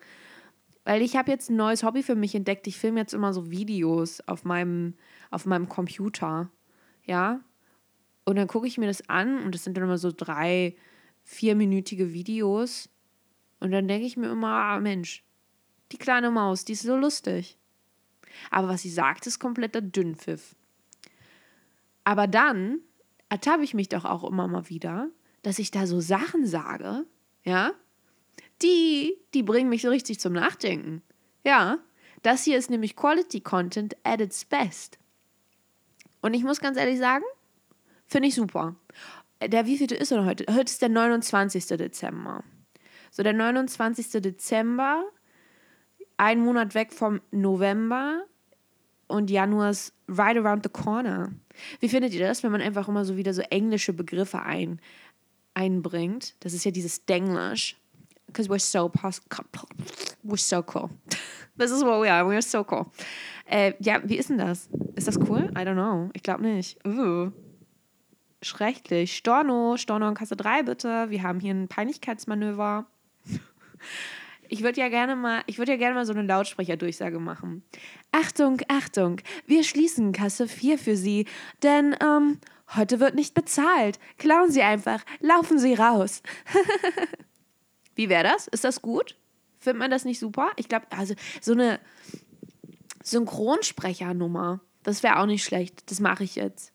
Weil 0.84 1.00
ich 1.00 1.16
habe 1.16 1.30
jetzt 1.30 1.50
ein 1.50 1.56
neues 1.56 1.82
Hobby 1.82 2.02
für 2.02 2.14
mich 2.14 2.34
entdeckt. 2.34 2.66
Ich 2.66 2.78
filme 2.78 3.00
jetzt 3.00 3.14
immer 3.14 3.32
so 3.32 3.50
Videos 3.50 4.20
auf 4.26 4.44
meinem, 4.44 4.94
auf 5.30 5.46
meinem 5.46 5.68
Computer. 5.68 6.50
Ja. 7.04 7.40
Und 8.24 8.36
dann 8.36 8.48
gucke 8.48 8.66
ich 8.66 8.78
mir 8.78 8.86
das 8.86 9.08
an 9.08 9.42
und 9.42 9.54
das 9.54 9.64
sind 9.64 9.76
dann 9.76 9.84
immer 9.84 9.98
so 9.98 10.12
drei, 10.14 10.76
vierminütige 11.22 12.12
Videos. 12.12 12.90
Und 13.60 13.70
dann 13.70 13.88
denke 13.88 14.06
ich 14.06 14.16
mir 14.16 14.30
immer, 14.30 14.48
ah, 14.48 14.80
Mensch, 14.80 15.24
die 15.92 15.98
kleine 15.98 16.30
Maus, 16.30 16.64
die 16.64 16.72
ist 16.72 16.82
so 16.82 16.96
lustig. 16.96 17.58
Aber 18.50 18.68
was 18.68 18.82
sie 18.82 18.90
sagt, 18.90 19.26
ist 19.26 19.38
kompletter 19.38 19.80
Dünnpfiff. 19.80 20.56
Aber 22.04 22.26
dann 22.26 22.80
ertappe 23.28 23.62
ich 23.62 23.74
mich 23.74 23.88
doch 23.88 24.04
auch 24.04 24.24
immer 24.24 24.48
mal 24.48 24.68
wieder, 24.68 25.08
dass 25.42 25.58
ich 25.58 25.70
da 25.70 25.86
so 25.86 26.00
Sachen 26.00 26.46
sage, 26.46 27.06
ja, 27.44 27.72
die, 28.62 29.14
die 29.34 29.42
bringen 29.42 29.68
mich 29.68 29.82
so 29.82 29.88
richtig 29.88 30.20
zum 30.20 30.32
Nachdenken. 30.32 31.02
Ja, 31.44 31.78
das 32.22 32.44
hier 32.44 32.58
ist 32.58 32.70
nämlich 32.70 32.96
Quality 32.96 33.40
Content 33.40 33.96
at 34.02 34.20
its 34.20 34.44
best. 34.44 34.98
Und 36.22 36.34
ich 36.34 36.42
muss 36.42 36.60
ganz 36.60 36.78
ehrlich 36.78 36.98
sagen, 36.98 37.24
finde 38.06 38.28
ich 38.28 38.34
super 38.34 38.76
der 39.48 39.66
wievielte 39.66 39.94
ist 39.94 40.12
er 40.12 40.24
heute? 40.24 40.44
Heute 40.48 40.70
ist 40.70 40.82
der 40.82 40.88
29. 40.88 41.66
Dezember. 41.66 42.44
So, 43.10 43.22
der 43.22 43.32
29. 43.32 44.22
Dezember, 44.22 45.04
ein 46.16 46.40
Monat 46.40 46.74
weg 46.74 46.92
vom 46.92 47.20
November 47.30 48.24
und 49.06 49.30
Januar 49.30 49.70
ist 49.70 49.92
right 50.08 50.36
around 50.36 50.62
the 50.64 50.68
corner. 50.68 51.32
Wie 51.80 51.88
findet 51.88 52.14
ihr 52.14 52.26
das, 52.26 52.42
wenn 52.42 52.52
man 52.52 52.60
einfach 52.60 52.88
immer 52.88 53.04
so 53.04 53.16
wieder 53.16 53.34
so 53.34 53.42
englische 53.42 53.92
Begriffe 53.92 54.42
ein, 54.42 54.80
einbringt? 55.54 56.34
Das 56.40 56.52
ist 56.52 56.64
ja 56.64 56.70
dieses 56.70 57.04
Denglish. 57.04 57.76
Because 58.26 58.50
we're 58.50 58.58
so 58.58 58.90
we're 60.24 60.36
so 60.36 60.64
cool. 60.74 60.90
This 61.56 61.70
is 61.70 61.82
what 61.82 62.02
we 62.02 62.10
are. 62.10 62.28
We're 62.28 62.42
so 62.42 62.66
cool. 62.68 62.86
Äh, 63.46 63.74
ja, 63.78 64.00
wie 64.04 64.16
ist 64.16 64.30
denn 64.30 64.38
das? 64.38 64.68
Ist 64.96 65.06
das 65.06 65.18
cool? 65.28 65.50
I 65.52 65.60
don't 65.60 65.74
know. 65.74 66.10
Ich 66.14 66.22
glaube 66.22 66.42
nicht. 66.42 66.84
Uh 66.84 67.30
schrecklich. 68.44 69.16
Storno, 69.16 69.76
Storno 69.76 70.08
in 70.08 70.14
Kasse 70.14 70.36
3 70.36 70.62
bitte. 70.62 71.10
Wir 71.10 71.22
haben 71.22 71.40
hier 71.40 71.54
ein 71.54 71.68
Peinlichkeitsmanöver. 71.68 72.86
Ich 74.48 74.62
würde 74.62 74.80
ja 74.80 74.88
gerne 74.88 75.16
mal, 75.16 75.42
ja 75.46 75.76
gerne 75.76 75.94
mal 75.94 76.06
so 76.06 76.12
eine 76.12 76.22
Lautsprecherdurchsage 76.22 77.18
machen. 77.18 77.62
Achtung, 78.12 78.60
Achtung, 78.68 79.20
wir 79.46 79.64
schließen 79.64 80.12
Kasse 80.12 80.48
4 80.48 80.78
für 80.78 80.96
Sie, 80.96 81.26
denn 81.62 81.96
ähm, 82.02 82.38
heute 82.76 83.00
wird 83.00 83.14
nicht 83.14 83.34
bezahlt. 83.34 83.98
Klauen 84.18 84.50
Sie 84.50 84.62
einfach, 84.62 85.04
laufen 85.20 85.58
Sie 85.58 85.74
raus. 85.74 86.22
Wie 87.94 88.08
wäre 88.08 88.24
das? 88.24 88.48
Ist 88.48 88.64
das 88.64 88.82
gut? 88.82 89.16
Findet 89.58 89.78
man 89.78 89.90
das 89.90 90.04
nicht 90.04 90.18
super? 90.18 90.50
Ich 90.56 90.68
glaube, 90.68 90.86
also 90.90 91.14
so 91.40 91.52
eine 91.52 91.80
Synchronsprechernummer, 93.02 94.60
das 94.82 95.02
wäre 95.02 95.18
auch 95.18 95.26
nicht 95.26 95.44
schlecht. 95.44 95.90
Das 95.90 96.00
mache 96.00 96.24
ich 96.24 96.36
jetzt. 96.36 96.73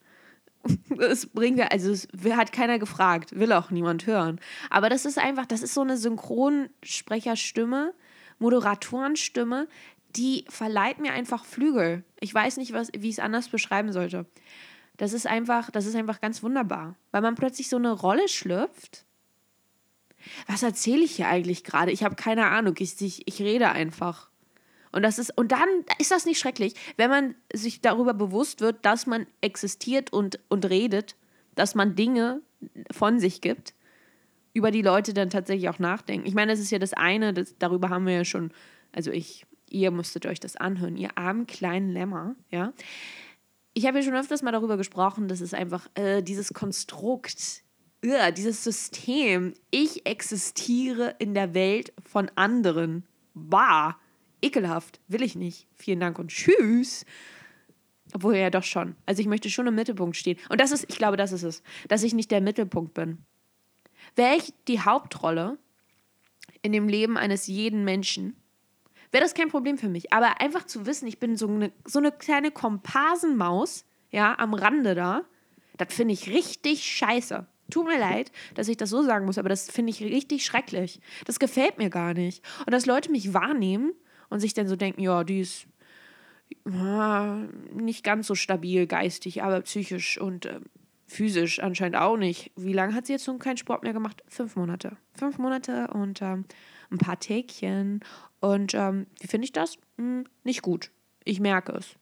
Es 0.98 1.28
bringt 1.28 1.58
ja, 1.58 1.68
also 1.68 1.92
es 1.92 2.08
hat 2.32 2.51
keiner 2.51 2.80
gefragt, 2.80 3.39
will 3.39 3.54
auch 3.54 3.72
niemand 3.72 4.06
hören. 4.06 4.42
Aber 4.70 4.89
das 4.89 5.06
ist 5.06 5.18
einfach, 5.18 5.46
das 5.46 5.62
ist 5.62 5.74
so 5.74 5.82
eine 5.82 5.96
Synchronsprecherstimme, 5.98 7.94
Moderatorenstimme, 8.39 9.68
die 10.16 10.46
verleiht 10.50 11.00
mir 11.00 11.13
einfach 11.13 11.46
Flügel. 11.46 12.04
Ich 12.20 12.34
weiß 12.34 12.58
nicht, 12.58 12.74
was, 12.74 12.89
wie 12.98 13.10
ich 13.10 13.16
es 13.16 13.20
anders 13.20 13.48
beschreiben 13.50 13.94
sollte. 13.94 14.25
Das 14.98 15.13
ist 15.13 15.28
einfach, 15.28 15.72
das 15.72 15.86
ist 15.86 15.96
einfach 15.96 16.20
ganz 16.20 16.44
wunderbar, 16.44 16.96
weil 17.12 17.22
man 17.22 17.36
plötzlich 17.36 17.70
so 17.70 17.78
eine 17.78 17.92
Rolle 17.92 18.28
schlüpft. 18.28 19.06
Was 20.48 20.63
erzähle 20.63 21.04
ich 21.04 21.16
hier 21.16 21.30
eigentlich 21.30 21.63
gerade? 21.63 21.92
Ich 21.92 22.04
habe 22.04 22.16
keine 22.16 22.48
Ahnung. 22.48 22.75
Ich, 22.80 23.00
ich, 23.00 23.25
ich 23.25 23.42
rede 23.42 23.70
einfach. 23.70 24.30
Und 24.91 25.03
das 25.03 25.19
ist, 25.19 25.36
und 25.38 25.51
dann 25.51 25.67
ist 26.00 26.12
das 26.12 26.25
nicht 26.25 26.39
schrecklich, 26.39 26.74
wenn 26.98 27.10
man 27.10 27.36
sich 27.53 27.81
darüber 27.81 28.13
bewusst 28.13 28.62
wird, 28.62 28.84
dass 28.86 29.05
man 29.05 29.27
existiert 29.41 30.12
und, 30.12 30.39
und 30.50 30.65
redet, 30.69 31.15
dass 31.55 31.75
man 31.75 31.96
Dinge 31.96 32.41
von 32.91 33.19
sich 33.19 33.41
gibt, 33.41 33.74
über 34.53 34.72
die 34.72 34.81
Leute 34.81 35.13
dann 35.13 35.29
tatsächlich 35.29 35.69
auch 35.69 35.79
nachdenken. 35.79 36.27
Ich 36.27 36.34
meine, 36.34 36.51
das 36.51 36.60
ist 36.60 36.72
ja 36.72 36.79
das 36.79 36.93
eine, 36.93 37.34
das, 37.34 37.55
darüber 37.60 37.89
haben 37.89 38.05
wir 38.05 38.13
ja 38.13 38.25
schon, 38.25 38.51
also 38.91 39.12
ich, 39.12 39.46
ihr 39.69 39.91
musstet 39.91 40.25
euch 40.25 40.39
das 40.39 40.55
anhören, 40.55 40.98
ihr 40.98 41.17
armen 41.17 41.46
kleinen 41.46 41.91
Lämmer, 41.91 42.36
ja. 42.50 42.74
ich 43.74 43.86
habe 43.86 44.00
ja 44.00 44.03
schon 44.03 44.15
öfters 44.15 44.41
mal 44.41 44.51
darüber 44.51 44.77
gesprochen, 44.77 45.27
dass 45.27 45.41
es 45.41 45.53
einfach 45.53 45.88
äh, 45.93 46.24
dieses 46.24 46.53
Konstrukt, 46.53 47.63
äh, 48.01 48.34
dieses 48.34 48.63
System, 48.63 49.53
ich 49.69 50.05
existiere 50.08 51.15
in 51.19 51.36
der 51.36 51.53
Welt 51.53 51.93
von 52.03 52.31
anderen, 52.36 53.05
war 53.36 54.00
ekelhaft, 54.41 55.00
will 55.08 55.22
ich 55.22 55.36
nicht. 55.36 55.67
Vielen 55.75 56.00
Dank 56.00 56.19
und 56.19 56.29
tschüss. 56.29 57.05
Obwohl 58.13 58.36
ja 58.36 58.50
doch 58.50 58.63
schon. 58.63 58.96
Also 59.05 59.22
ich 59.22 59.27
möchte 59.27 59.50
schon 59.50 59.67
im 59.67 59.75
Mittelpunkt 59.75 60.15
stehen. 60.15 60.39
Und 60.50 60.60
das 60.60 60.72
ist, 60.72 60.86
ich 60.89 60.98
glaube, 60.98 61.17
das 61.17 61.31
ist 61.31 61.43
es, 61.43 61.62
dass 61.88 62.03
ich 62.03 62.13
nicht 62.13 62.31
der 62.31 62.41
Mittelpunkt 62.41 62.93
bin. 62.93 63.19
Wäre 64.15 64.36
ich 64.36 64.53
die 64.67 64.81
Hauptrolle 64.81 65.60
in 66.62 66.72
dem 66.72 66.88
Leben 66.88 67.17
eines 67.17 67.48
jeden 67.48 67.84
Menschen, 67.84 68.36
wäre 69.12 69.24
das 69.24 69.34
kein 69.34 69.50
Problem 69.50 69.77
für 69.77 69.89
mich. 69.89 70.12
Aber 70.13 70.41
einfach 70.41 70.65
zu 70.65 70.86
wissen, 70.86 71.08
ich 71.08 71.19
bin 71.19 71.38
so 71.38 71.48
eine, 71.48 71.72
so 71.86 72.00
eine 72.00 72.12
kleine 72.12 72.51
Komparsenmaus, 72.51 73.86
ja, 74.12 74.38
am 74.38 74.53
Rande 74.53 74.96
da, 74.96 75.24
das 75.77 75.93
finde 75.93 76.13
ich 76.13 76.29
richtig 76.29 76.84
scheiße. 76.84 77.46
Tut 77.69 77.86
mir 77.86 78.00
leid, 78.00 78.31
dass 78.55 78.67
ich 78.67 78.77
das 78.77 78.89
so 78.89 79.03
sagen 79.03 79.25
muss, 79.25 79.38
aber 79.38 79.50
das 79.50 79.69
finde 79.69 79.91
ich 79.91 80.01
richtig 80.01 80.43
schrecklich. 80.43 81.00
Das 81.25 81.39
gefällt 81.39 81.77
mir 81.77 81.89
gar 81.89 82.13
nicht. 82.13 82.43
Und 82.65 82.72
dass 82.72 82.88
Leute 82.88 83.12
mich 83.12 83.34
wahrnehmen 83.34 83.93
und 84.29 84.39
sich 84.39 84.53
dann 84.53 84.67
so 84.67 84.75
denken, 84.75 85.01
ja, 85.01 85.24
die 85.24 85.41
ist 85.41 85.67
nicht 87.74 88.03
ganz 88.03 88.27
so 88.27 88.36
stabil 88.36 88.88
geistig, 88.88 89.43
aber 89.43 89.62
psychisch 89.62 90.19
und 90.19 90.45
äh, 90.45 90.59
physisch 91.07 91.59
anscheinend 91.59 91.98
auch 91.98 92.17
nicht. 92.17 92.51
Wie 92.55 92.74
lange 92.74 92.93
hat 92.93 93.07
sie 93.07 93.13
jetzt 93.13 93.25
schon 93.25 93.39
keinen 93.39 93.57
Sport 93.57 93.83
mehr 93.83 93.93
gemacht? 93.93 94.24
Fünf 94.27 94.55
Monate. 94.55 94.98
Fünf 95.13 95.38
Monate 95.38 95.88
und 95.88 96.21
ähm, 96.21 96.45
ein 96.91 96.98
paar 96.98 97.19
Tägchen. 97.19 98.01
Und 98.39 98.74
ähm, 98.74 99.07
wie 99.19 99.27
finde 99.27 99.45
ich 99.45 99.51
das? 99.51 99.77
Hm, 99.98 100.25
nicht 100.43 100.62
gut. 100.62 100.91
Ich 101.24 101.39
merke 101.39 101.74
es. 101.74 101.95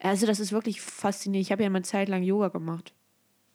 Also, 0.00 0.26
das 0.26 0.40
ist 0.40 0.52
wirklich 0.52 0.80
faszinierend. 0.80 1.46
Ich 1.46 1.52
habe 1.52 1.62
ja 1.62 1.70
mal 1.70 1.76
eine 1.76 1.84
Zeit 1.84 2.08
lang 2.08 2.22
Yoga 2.22 2.48
gemacht. 2.48 2.92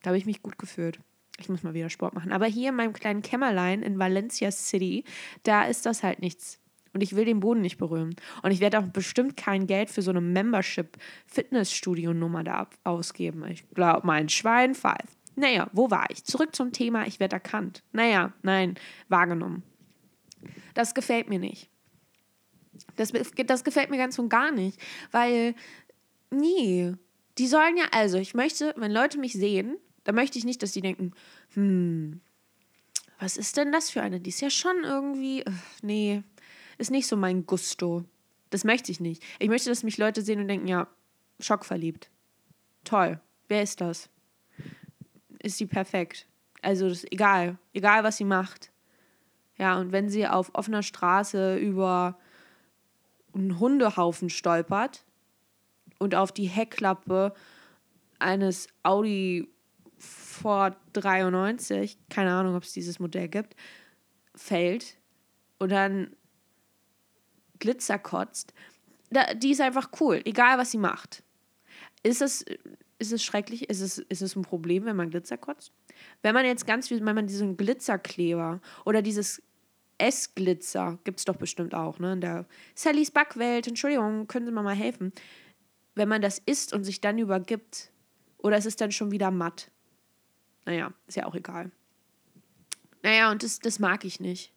Da 0.01 0.09
habe 0.09 0.17
ich 0.17 0.25
mich 0.25 0.41
gut 0.41 0.57
gefühlt. 0.57 0.99
Ich 1.39 1.49
muss 1.49 1.63
mal 1.63 1.73
wieder 1.73 1.89
Sport 1.89 2.13
machen. 2.13 2.31
Aber 2.31 2.45
hier 2.45 2.69
in 2.69 2.75
meinem 2.75 2.93
kleinen 2.93 3.21
Kämmerlein 3.21 3.81
in 3.81 3.99
Valencia 3.99 4.51
City, 4.51 5.03
da 5.43 5.63
ist 5.63 5.85
das 5.85 6.03
halt 6.03 6.19
nichts. 6.19 6.59
Und 6.93 7.01
ich 7.01 7.15
will 7.15 7.25
den 7.25 7.39
Boden 7.39 7.61
nicht 7.61 7.77
berühren. 7.77 8.15
Und 8.43 8.51
ich 8.51 8.59
werde 8.59 8.77
auch 8.79 8.87
bestimmt 8.87 9.35
kein 9.35 9.65
Geld 9.67 9.89
für 9.89 10.03
so 10.03 10.11
eine 10.11 10.21
Membership-Fitnessstudio-Nummer 10.21 12.43
da 12.43 12.67
ausgeben. 12.83 13.43
Ich 13.49 13.67
glaube, 13.71 14.05
mein 14.05 14.29
Schwein 14.29 14.75
pfeift. 14.75 15.17
Naja, 15.35 15.71
wo 15.73 15.89
war 15.89 16.05
ich? 16.11 16.23
Zurück 16.23 16.55
zum 16.55 16.71
Thema, 16.71 17.07
ich 17.07 17.19
werde 17.19 17.37
erkannt. 17.37 17.81
Naja, 17.91 18.31
nein, 18.43 18.75
wahrgenommen. 19.09 19.63
Das 20.75 20.93
gefällt 20.93 21.29
mir 21.29 21.39
nicht. 21.39 21.71
Das, 22.95 23.11
das 23.45 23.63
gefällt 23.63 23.89
mir 23.89 23.97
ganz 23.97 24.19
und 24.19 24.29
gar 24.29 24.51
nicht, 24.51 24.79
weil, 25.11 25.55
nee, 26.29 26.93
die 27.37 27.47
sollen 27.47 27.77
ja, 27.77 27.85
also 27.91 28.17
ich 28.17 28.35
möchte, 28.35 28.73
wenn 28.77 28.91
Leute 28.91 29.17
mich 29.17 29.33
sehen, 29.33 29.77
dann 30.03 30.15
möchte 30.15 30.37
ich 30.37 30.45
nicht, 30.45 30.61
dass 30.61 30.73
die 30.73 30.81
denken, 30.81 31.13
hm, 31.53 32.21
was 33.19 33.37
ist 33.37 33.57
denn 33.57 33.71
das 33.71 33.89
für 33.89 34.01
eine? 34.01 34.19
Die 34.19 34.29
ist 34.29 34.41
ja 34.41 34.49
schon 34.49 34.83
irgendwie, 34.83 35.43
nee, 35.81 36.23
ist 36.83 36.91
nicht 36.91 37.07
so 37.07 37.15
mein 37.15 37.45
Gusto. 37.45 38.03
Das 38.49 38.65
möchte 38.65 38.91
ich 38.91 38.99
nicht. 38.99 39.23
Ich 39.39 39.49
möchte, 39.49 39.69
dass 39.69 39.83
mich 39.83 39.97
Leute 39.97 40.21
sehen 40.21 40.39
und 40.39 40.49
denken, 40.49 40.67
ja, 40.67 40.87
schockverliebt. 41.39 42.11
Toll. 42.83 43.19
Wer 43.47 43.63
ist 43.63 43.79
das? 43.81 44.09
Ist 45.39 45.57
sie 45.57 45.65
perfekt? 45.65 46.27
Also, 46.61 46.89
das 46.89 47.05
egal. 47.05 47.57
Egal, 47.73 48.03
was 48.03 48.17
sie 48.17 48.25
macht. 48.25 48.71
Ja, 49.57 49.79
und 49.79 49.91
wenn 49.91 50.09
sie 50.09 50.27
auf 50.27 50.51
offener 50.53 50.83
Straße 50.83 51.57
über 51.57 52.19
einen 53.33 53.59
Hundehaufen 53.59 54.29
stolpert 54.29 55.05
und 55.99 56.15
auf 56.15 56.31
die 56.31 56.47
Heckklappe 56.47 57.33
eines 58.19 58.67
Audi 58.83 59.47
Ford 59.97 60.75
93, 60.93 61.97
keine 62.09 62.33
Ahnung, 62.33 62.55
ob 62.55 62.63
es 62.63 62.73
dieses 62.73 62.99
Modell 62.99 63.29
gibt, 63.29 63.55
fällt 64.35 64.97
und 65.59 65.71
dann 65.71 66.15
Glitzer 67.63 67.97
kotzt, 67.97 68.53
da, 69.09 69.33
die 69.33 69.51
ist 69.51 69.61
einfach 69.61 69.89
cool, 70.01 70.21
egal 70.25 70.57
was 70.57 70.71
sie 70.71 70.77
macht. 70.77 71.23
Ist 72.03 72.21
es, 72.21 72.43
ist 72.99 73.13
es 73.13 73.23
schrecklich? 73.23 73.69
Ist 73.69 73.79
es, 73.79 73.99
ist 73.99 74.21
es 74.21 74.35
ein 74.35 74.41
Problem, 74.41 74.83
wenn 74.83 74.97
man 74.97 75.09
Glitzer 75.09 75.37
kotzt? 75.37 75.71
Wenn 76.21 76.33
man 76.33 76.45
jetzt 76.45 76.67
ganz 76.67 76.89
viel, 76.89 77.03
wenn 77.05 77.15
man 77.15 77.27
diesen 77.27 77.55
Glitzerkleber 77.55 78.59
oder 78.83 79.01
dieses 79.01 79.41
Essglitzer, 79.97 80.99
gibt 81.05 81.19
es 81.19 81.25
doch 81.25 81.37
bestimmt 81.37 81.73
auch, 81.73 81.99
ne? 81.99 82.13
In 82.13 82.21
der 82.21 82.45
Sallys 82.75 83.11
Backwelt, 83.11 83.67
Entschuldigung, 83.67 84.27
können 84.27 84.45
Sie 84.45 84.51
mir 84.51 84.61
mal 84.61 84.75
helfen. 84.75 85.13
Wenn 85.95 86.09
man 86.09 86.21
das 86.21 86.39
isst 86.39 86.73
und 86.73 86.83
sich 86.83 86.99
dann 86.99 87.17
übergibt, 87.17 87.91
oder 88.39 88.57
ist 88.57 88.65
es 88.65 88.75
dann 88.75 88.91
schon 88.91 89.11
wieder 89.11 89.31
matt? 89.31 89.71
Naja, 90.65 90.91
ist 91.07 91.15
ja 91.15 91.25
auch 91.25 91.35
egal. 91.35 91.71
Naja, 93.03 93.31
und 93.31 93.41
das, 93.43 93.59
das 93.59 93.79
mag 93.79 94.03
ich 94.03 94.19
nicht. 94.19 94.52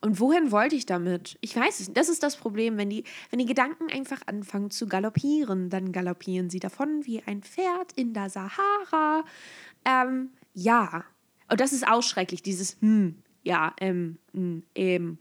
Und 0.00 0.20
wohin 0.20 0.50
wollte 0.50 0.76
ich 0.76 0.86
damit? 0.86 1.38
Ich 1.40 1.56
weiß 1.56 1.80
es 1.80 1.88
nicht. 1.88 1.96
Das 1.96 2.08
ist 2.08 2.22
das 2.22 2.36
Problem, 2.36 2.76
wenn 2.76 2.90
die, 2.90 3.04
wenn 3.30 3.38
die 3.38 3.46
Gedanken 3.46 3.90
einfach 3.90 4.20
anfangen 4.26 4.70
zu 4.70 4.86
galoppieren, 4.86 5.70
dann 5.70 5.92
galoppieren 5.92 6.50
sie 6.50 6.60
davon 6.60 7.06
wie 7.06 7.22
ein 7.22 7.42
Pferd 7.42 7.92
in 7.94 8.12
der 8.12 8.30
Sahara. 8.30 9.24
Ähm, 9.84 10.30
ja. 10.52 11.04
Und 11.48 11.60
das 11.60 11.72
ist 11.72 11.86
auch 11.86 12.02
schrecklich, 12.02 12.42
dieses 12.42 12.80
hm, 12.80 13.22
ja, 13.42 13.74
ähm, 13.80 14.18
hm, 14.32 14.64
ähm, 14.74 15.18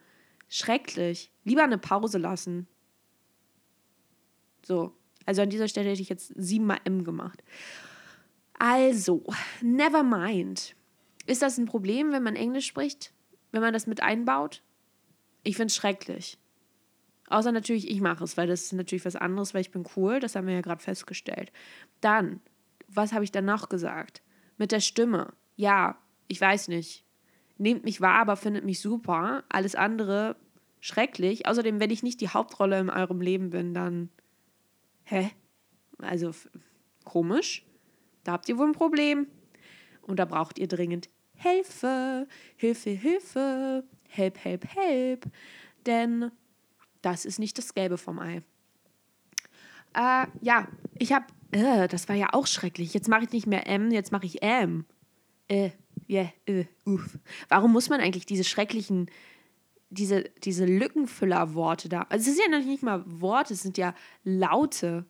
schrecklich. 0.49 1.31
Lieber 1.43 1.63
eine 1.63 1.77
Pause 1.77 2.17
lassen. 2.17 2.67
So. 4.65 4.93
Also 5.25 5.41
an 5.41 5.49
dieser 5.49 5.67
Stelle 5.67 5.89
hätte 5.89 6.01
ich 6.01 6.09
jetzt 6.09 6.33
siebenmal 6.35 6.79
M 6.83 7.03
gemacht. 7.03 7.43
Also, 8.59 9.23
never 9.61 10.03
mind. 10.03 10.75
Ist 11.25 11.41
das 11.41 11.57
ein 11.57 11.65
Problem, 11.65 12.11
wenn 12.11 12.23
man 12.23 12.35
Englisch 12.35 12.67
spricht? 12.67 13.13
Wenn 13.53 13.61
man 13.61 13.71
das 13.71 13.87
mit 13.87 14.01
einbaut. 14.01 14.61
Ich 15.43 15.55
finde 15.55 15.67
es 15.67 15.75
schrecklich. 15.75 16.37
Außer 17.29 17.53
natürlich, 17.53 17.89
ich 17.89 18.01
mache 18.01 18.23
es, 18.23 18.35
weil 18.35 18.47
das 18.47 18.63
ist 18.63 18.73
natürlich 18.73 19.05
was 19.05 19.15
anderes, 19.15 19.53
weil 19.53 19.61
ich 19.61 19.71
bin 19.71 19.85
cool, 19.95 20.19
das 20.19 20.35
haben 20.35 20.47
wir 20.47 20.55
ja 20.55 20.61
gerade 20.61 20.83
festgestellt. 20.83 21.53
Dann, 22.01 22.41
was 22.87 23.13
habe 23.13 23.23
ich 23.23 23.31
dann 23.31 23.45
noch 23.45 23.69
gesagt? 23.69 24.21
Mit 24.57 24.71
der 24.71 24.81
Stimme. 24.81 25.33
Ja, 25.55 25.97
ich 26.27 26.41
weiß 26.41 26.67
nicht. 26.67 27.05
Nehmt 27.57 27.85
mich 27.85 28.01
wahr, 28.01 28.19
aber 28.19 28.35
findet 28.35 28.65
mich 28.65 28.81
super. 28.81 29.43
Alles 29.49 29.75
andere 29.75 30.35
schrecklich. 30.79 31.47
Außerdem, 31.47 31.79
wenn 31.79 31.91
ich 31.91 32.03
nicht 32.03 32.21
die 32.21 32.29
Hauptrolle 32.29 32.79
in 32.79 32.89
eurem 32.89 33.21
Leben 33.21 33.51
bin, 33.51 33.73
dann. 33.73 34.09
Hä? 35.03 35.31
Also 35.99 36.31
komisch. 37.05 37.65
Da 38.23 38.33
habt 38.33 38.49
ihr 38.49 38.57
wohl 38.57 38.67
ein 38.67 38.73
Problem. 38.73 39.27
Und 40.01 40.17
da 40.17 40.25
braucht 40.25 40.59
ihr 40.59 40.67
dringend 40.67 41.09
Hilfe, 41.43 42.27
Hilfe, 42.55 42.89
Hilfe, 42.89 43.83
help, 44.09 44.43
help, 44.43 44.65
help. 44.75 45.25
Denn 45.85 46.31
das 47.01 47.25
ist 47.25 47.39
nicht 47.39 47.57
das 47.57 47.73
Gelbe 47.73 47.97
vom 47.97 48.19
Ei. 48.19 48.41
Äh, 49.93 50.27
ja, 50.41 50.67
ich 50.97 51.13
habe, 51.13 51.25
äh, 51.51 51.87
das 51.87 52.09
war 52.09 52.15
ja 52.15 52.29
auch 52.31 52.47
schrecklich. 52.47 52.93
Jetzt 52.93 53.09
mache 53.09 53.25
ich 53.25 53.31
nicht 53.31 53.45
mehr 53.45 53.67
M, 53.67 53.91
jetzt 53.91 54.11
mache 54.11 54.25
ich 54.25 54.41
M. 54.41 54.85
Äh, 55.47 55.71
yeah, 56.09 56.31
äh, 56.45 56.65
uff. 56.85 57.19
Warum 57.49 57.73
muss 57.73 57.89
man 57.89 57.99
eigentlich 57.99 58.25
diese 58.25 58.43
schrecklichen, 58.43 59.11
diese, 59.89 60.23
diese 60.43 60.65
Lückenfüller-Worte 60.65 61.89
da? 61.89 62.03
Also 62.09 62.29
es 62.29 62.37
sind 62.37 62.51
ja 62.51 62.57
noch 62.59 62.65
nicht 62.65 62.83
mal 62.83 63.03
Worte, 63.05 63.53
es 63.53 63.61
sind 63.61 63.77
ja 63.77 63.93
Laute, 64.23 65.05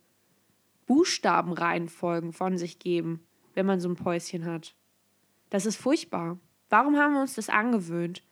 Buchstabenreihenfolgen 0.86 2.34
von 2.34 2.58
sich 2.58 2.80
geben, 2.80 3.22
wenn 3.54 3.66
man 3.66 3.80
so 3.80 3.88
ein 3.88 3.96
Päuschen 3.96 4.46
hat. 4.46 4.76
Das 5.54 5.68
ist 5.68 5.76
furchtbar. 5.76 6.40
Warum 6.70 6.98
haben 6.98 7.14
wir 7.14 7.22
uns 7.22 7.36
das 7.36 7.48
angewöhnt? 7.48 8.24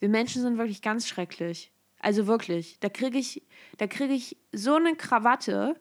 Wir 0.00 0.08
Menschen 0.08 0.42
sind 0.42 0.58
wirklich 0.58 0.82
ganz 0.82 1.06
schrecklich. 1.06 1.70
Also 2.00 2.26
wirklich, 2.26 2.80
da 2.80 2.88
kriege 2.88 3.16
ich, 3.16 3.46
da 3.78 3.86
kriege 3.86 4.12
ich 4.12 4.36
so 4.50 4.74
eine 4.74 4.96
Krawatte 4.96 5.80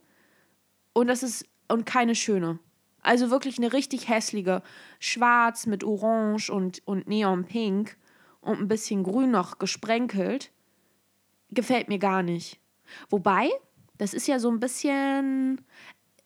und 0.94 1.08
das 1.08 1.24
ist 1.24 1.50
und 1.68 1.88
keine 1.88 2.14
schöne. 2.14 2.60
Also 3.02 3.32
wirklich 3.32 3.58
eine 3.58 3.74
richtig 3.74 4.08
hässliche, 4.08 4.62
schwarz 5.00 5.66
mit 5.66 5.84
Orange 5.84 6.52
und, 6.52 6.84
und 6.86 7.08
Neonpink 7.08 7.98
und 8.42 8.60
ein 8.60 8.68
bisschen 8.68 9.02
Grün 9.02 9.32
noch 9.32 9.58
gesprenkelt. 9.58 10.52
Gefällt 11.50 11.88
mir 11.88 11.98
gar 11.98 12.22
nicht. 12.22 12.60
Wobei, 13.10 13.50
das 13.98 14.14
ist 14.14 14.28
ja 14.28 14.38
so 14.38 14.52
ein 14.52 14.60
bisschen, 14.60 15.66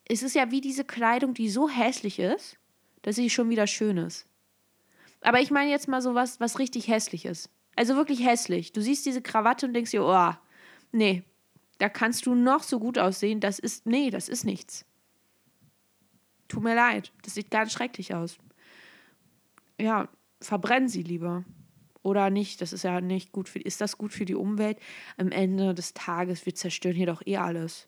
es 0.09 0.23
ist 0.23 0.35
ja 0.35 0.51
wie 0.51 0.59
diese 0.59 0.83
Kleidung, 0.83 1.33
die 1.33 1.47
so 1.47 1.69
hässlich 1.69 2.19
ist, 2.19 2.57
dass 3.03 3.15
sie 3.15 3.29
schon 3.29 3.49
wieder 3.49 3.65
schön 3.65 3.95
ist. 3.95 4.27
Aber 5.21 5.41
ich 5.41 5.51
meine 5.51 5.71
jetzt 5.71 5.87
mal 5.87 6.01
so 6.01 6.15
was, 6.15 6.39
was 6.39 6.59
richtig 6.59 6.87
hässlich 6.87 7.25
ist. 7.25 7.49
Also 7.75 7.95
wirklich 7.95 8.25
hässlich. 8.25 8.71
Du 8.71 8.81
siehst 8.81 9.05
diese 9.05 9.21
Krawatte 9.21 9.65
und 9.65 9.73
denkst 9.73 9.91
dir, 9.91 10.03
oh, 10.03 10.33
nee, 10.91 11.23
da 11.77 11.89
kannst 11.89 12.25
du 12.25 12.35
noch 12.35 12.63
so 12.63 12.79
gut 12.79 12.97
aussehen. 12.97 13.39
Das 13.39 13.59
ist, 13.59 13.85
nee, 13.85 14.09
das 14.09 14.29
ist 14.29 14.43
nichts. 14.43 14.85
Tut 16.47 16.63
mir 16.63 16.75
leid. 16.75 17.11
Das 17.23 17.35
sieht 17.35 17.51
ganz 17.51 17.71
schrecklich 17.71 18.13
aus. 18.13 18.37
Ja, 19.79 20.09
verbrennen 20.41 20.89
sie 20.89 21.03
lieber. 21.03 21.45
Oder 22.01 22.29
nicht. 22.29 22.61
Das 22.61 22.73
ist 22.73 22.83
ja 22.83 23.01
nicht 23.01 23.31
gut 23.31 23.49
für, 23.49 23.59
ist 23.59 23.81
das 23.81 23.97
gut 23.97 24.13
für 24.13 24.25
die 24.25 24.35
Umwelt? 24.35 24.79
Am 25.17 25.31
Ende 25.31 25.73
des 25.73 25.93
Tages, 25.93 26.45
wir 26.45 26.55
zerstören 26.55 26.95
hier 26.95 27.07
doch 27.07 27.21
eh 27.25 27.37
alles. 27.37 27.87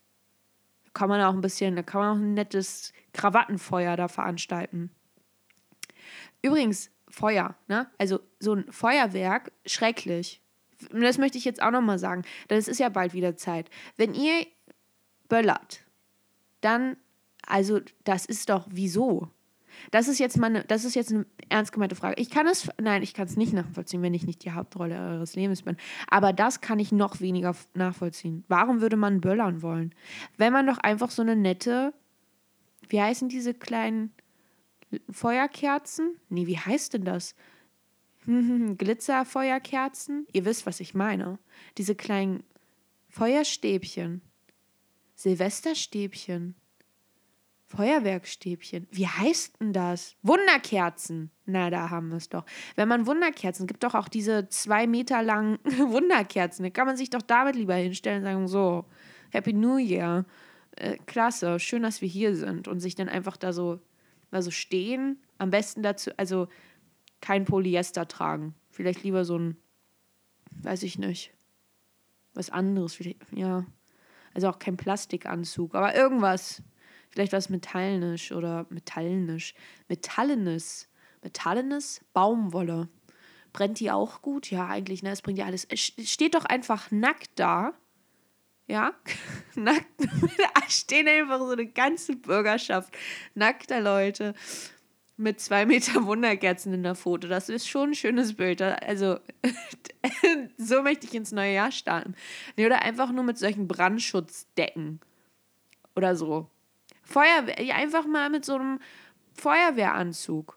kann 0.92 1.08
man 1.08 1.22
auch 1.22 1.32
ein 1.32 1.40
bisschen, 1.40 1.76
da 1.76 1.82
kann 1.82 2.00
man 2.00 2.10
auch 2.10 2.20
ein 2.20 2.34
nettes 2.34 2.92
Krawattenfeuer 3.12 3.96
da 3.96 4.08
veranstalten. 4.08 4.90
Übrigens, 6.42 6.90
Feuer, 7.10 7.56
ne? 7.68 7.88
Also 7.98 8.20
so 8.38 8.54
ein 8.54 8.70
Feuerwerk, 8.70 9.52
schrecklich. 9.66 10.40
Das 10.92 11.18
möchte 11.18 11.36
ich 11.36 11.44
jetzt 11.44 11.62
auch 11.62 11.70
nochmal 11.70 11.98
sagen. 11.98 12.22
Denn 12.48 12.58
es 12.58 12.68
ist 12.68 12.78
ja 12.78 12.88
bald 12.88 13.12
wieder 13.12 13.36
Zeit. 13.36 13.68
Wenn 13.96 14.14
ihr 14.14 14.46
böllert, 15.28 15.84
dann, 16.60 16.96
also 17.46 17.80
das 18.04 18.24
ist 18.26 18.48
doch 18.48 18.66
wieso? 18.70 19.28
Das 19.90 20.08
ist 20.08 20.18
jetzt 20.18 20.38
meine, 20.38 20.64
das 20.64 20.84
ist 20.84 20.94
jetzt 20.94 21.12
eine 21.12 21.26
ernst 21.48 21.72
gemeinte 21.72 21.94
Frage. 21.94 22.20
Ich 22.20 22.30
kann 22.30 22.46
es, 22.46 22.68
nein, 22.80 23.02
ich 23.02 23.14
kann 23.14 23.26
es 23.26 23.36
nicht 23.36 23.52
nachvollziehen, 23.52 24.02
wenn 24.02 24.14
ich 24.14 24.26
nicht 24.26 24.44
die 24.44 24.52
Hauptrolle 24.52 24.96
eures 24.96 25.34
Lebens 25.36 25.62
bin. 25.62 25.76
Aber 26.08 26.32
das 26.32 26.60
kann 26.60 26.78
ich 26.78 26.92
noch 26.92 27.20
weniger 27.20 27.54
nachvollziehen. 27.74 28.44
Warum 28.48 28.80
würde 28.80 28.96
man 28.96 29.20
böllern 29.20 29.62
wollen? 29.62 29.94
Wenn 30.36 30.52
man 30.52 30.66
doch 30.66 30.78
einfach 30.78 31.10
so 31.10 31.22
eine 31.22 31.36
nette, 31.36 31.92
wie 32.88 33.00
heißen 33.00 33.28
diese 33.28 33.54
kleinen 33.54 34.12
Feuerkerzen? 35.10 36.16
Nee, 36.28 36.46
wie 36.46 36.58
heißt 36.58 36.94
denn 36.94 37.04
das? 37.04 37.34
Glitzerfeuerkerzen? 38.26 40.26
Ihr 40.32 40.44
wisst, 40.44 40.66
was 40.66 40.80
ich 40.80 40.94
meine. 40.94 41.38
Diese 41.78 41.94
kleinen 41.94 42.42
Feuerstäbchen. 43.08 44.22
Silvesterstäbchen. 45.14 46.54
Feuerwerkstäbchen. 47.66 48.88
Wie 48.90 49.06
heißt 49.06 49.60
denn 49.60 49.72
das? 49.72 50.16
Wunderkerzen. 50.22 51.30
Na, 51.46 51.70
da 51.70 51.90
haben 51.90 52.08
wir 52.08 52.16
es 52.16 52.28
doch. 52.28 52.44
Wenn 52.74 52.88
man 52.88 53.06
Wunderkerzen, 53.06 53.68
gibt 53.68 53.84
doch 53.84 53.94
auch 53.94 54.08
diese 54.08 54.48
zwei 54.48 54.88
Meter 54.88 55.22
langen 55.22 55.58
Wunderkerzen. 55.64 56.64
Da 56.64 56.70
kann 56.70 56.86
man 56.86 56.96
sich 56.96 57.10
doch 57.10 57.22
damit 57.22 57.54
lieber 57.54 57.74
hinstellen 57.74 58.22
und 58.22 58.24
sagen, 58.24 58.48
so, 58.48 58.86
Happy 59.30 59.52
New 59.52 59.76
Year. 59.76 60.24
Äh, 60.72 60.96
klasse, 61.06 61.60
schön, 61.60 61.82
dass 61.82 62.00
wir 62.00 62.08
hier 62.08 62.34
sind. 62.34 62.66
Und 62.66 62.80
sich 62.80 62.96
dann 62.96 63.08
einfach 63.08 63.36
da 63.36 63.52
so, 63.52 63.78
da 64.30 64.42
so 64.42 64.50
stehen. 64.50 65.18
Am 65.38 65.50
besten 65.50 65.82
dazu, 65.82 66.10
also 66.16 66.48
kein 67.20 67.44
Polyester 67.44 68.08
tragen. 68.08 68.54
Vielleicht 68.70 69.02
lieber 69.02 69.24
so 69.24 69.38
ein, 69.38 69.56
weiß 70.62 70.82
ich 70.82 70.98
nicht, 70.98 71.32
was 72.34 72.50
anderes. 72.50 72.98
Ja, 73.32 73.66
also 74.34 74.48
auch 74.48 74.58
kein 74.58 74.76
Plastikanzug, 74.76 75.74
aber 75.74 75.94
irgendwas 75.94 76.62
Vielleicht 77.10 77.32
was 77.32 77.48
metallisch 77.48 78.32
oder 78.32 78.66
metallisch. 78.70 79.54
Metallenes. 79.88 80.88
Metallenes 81.22 82.00
Baumwolle. 82.12 82.88
Brennt 83.52 83.80
die 83.80 83.90
auch 83.90 84.22
gut? 84.22 84.50
Ja, 84.50 84.68
eigentlich, 84.68 85.02
ne? 85.02 85.10
Es 85.10 85.22
bringt 85.22 85.38
ja 85.38 85.44
alles. 85.44 85.64
Es 85.64 85.80
steht 85.80 86.34
doch 86.34 86.44
einfach 86.44 86.90
nackt 86.92 87.32
da. 87.34 87.74
Ja? 88.70 88.92
nackt. 89.56 89.86
da 89.98 90.68
stehen 90.68 91.08
einfach 91.08 91.38
so 91.40 91.50
eine 91.50 91.66
ganze 91.66 92.14
Bürgerschaft 92.14 92.96
nackter 93.34 93.80
Leute 93.80 94.34
mit 95.16 95.40
zwei 95.40 95.66
Meter 95.66 96.04
Wunderkerzen 96.06 96.72
in 96.72 96.84
der 96.84 96.94
Foto. 96.94 97.26
Das 97.26 97.48
ist 97.48 97.68
schon 97.68 97.90
ein 97.90 97.94
schönes 97.94 98.34
Bild. 98.34 98.62
Also, 98.62 99.18
so 100.56 100.82
möchte 100.82 101.06
ich 101.06 101.14
ins 101.14 101.32
neue 101.32 101.52
Jahr 101.52 101.72
starten. 101.72 102.14
Nee, 102.56 102.66
oder 102.66 102.82
einfach 102.82 103.10
nur 103.10 103.24
mit 103.24 103.38
solchen 103.38 103.66
Brandschutzdecken. 103.66 105.00
Oder 105.96 106.14
so. 106.14 106.48
Feuerwehr, 107.02 107.74
einfach 107.74 108.06
mal 108.06 108.30
mit 108.30 108.44
so 108.44 108.54
einem 108.54 108.78
Feuerwehranzug. 109.34 110.56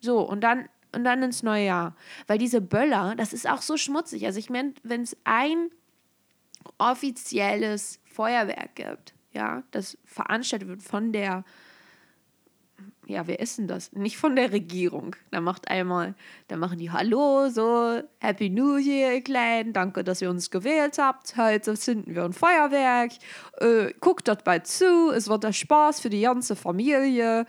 So, 0.00 0.20
und 0.20 0.40
dann, 0.40 0.70
und 0.94 1.04
dann 1.04 1.22
ins 1.22 1.42
neue 1.42 1.66
Jahr. 1.66 1.96
Weil 2.26 2.38
diese 2.38 2.62
Böller, 2.62 3.14
das 3.14 3.34
ist 3.34 3.48
auch 3.48 3.60
so 3.60 3.76
schmutzig. 3.76 4.24
Also 4.24 4.38
ich 4.38 4.48
meine, 4.48 4.72
wenn 4.82 5.02
es 5.02 5.16
ein 5.24 5.70
offizielles 6.78 8.00
Feuerwerk 8.04 8.74
gibt, 8.74 9.14
ja, 9.32 9.62
das 9.70 9.98
veranstaltet 10.04 10.68
wird 10.68 10.82
von 10.82 11.12
der 11.12 11.44
ja, 13.06 13.26
wer 13.26 13.40
ist 13.40 13.58
denn 13.58 13.66
das? 13.66 13.92
Nicht 13.92 14.16
von 14.16 14.36
der 14.36 14.52
Regierung. 14.52 15.16
Da 15.30 15.40
macht 15.40 15.68
einmal, 15.68 16.14
da 16.48 16.56
machen 16.56 16.78
die 16.78 16.90
Hallo, 16.90 17.48
so, 17.48 18.00
Happy 18.20 18.48
New 18.48 18.76
Year, 18.76 19.14
ihr 19.14 19.22
Kleinen, 19.22 19.72
danke, 19.72 20.04
dass 20.04 20.22
ihr 20.22 20.30
uns 20.30 20.50
gewählt 20.50 20.98
habt. 20.98 21.36
Heute 21.36 21.74
zünden 21.74 22.14
wir 22.14 22.24
ein 22.24 22.32
Feuerwerk. 22.32 23.12
Äh, 23.58 23.92
guckt 24.00 24.30
bald 24.44 24.66
zu, 24.66 25.10
es 25.10 25.28
wird 25.28 25.44
der 25.44 25.52
Spaß 25.52 26.00
für 26.00 26.10
die 26.10 26.20
ganze 26.20 26.54
Familie. 26.54 27.44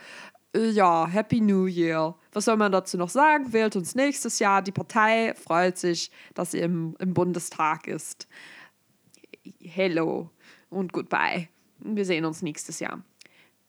Äh, 0.56 0.70
ja, 0.70 1.08
Happy 1.08 1.40
New 1.40 1.68
Year. 1.68 2.16
Was 2.32 2.46
soll 2.46 2.58
man 2.58 2.72
dazu 2.72 2.98
noch 2.98 3.10
sagen? 3.10 3.54
Wählt 3.54 3.76
uns 3.76 3.94
nächstes 3.94 4.40
Jahr. 4.40 4.64
Die 4.64 4.72
Partei 4.72 5.36
freut 5.36 5.78
sich, 5.78 6.12
dass 6.34 6.52
sie 6.52 6.60
im, 6.60 6.96
im 7.00 7.14
Bundestag 7.14 7.88
ist. 7.88 8.28
Hello 9.60 10.30
und 10.70 10.94
goodbye. 10.94 11.50
Wir 11.80 12.06
sehen 12.06 12.26
uns 12.26 12.42
nächstes 12.42 12.80
Jahr. 12.80 13.04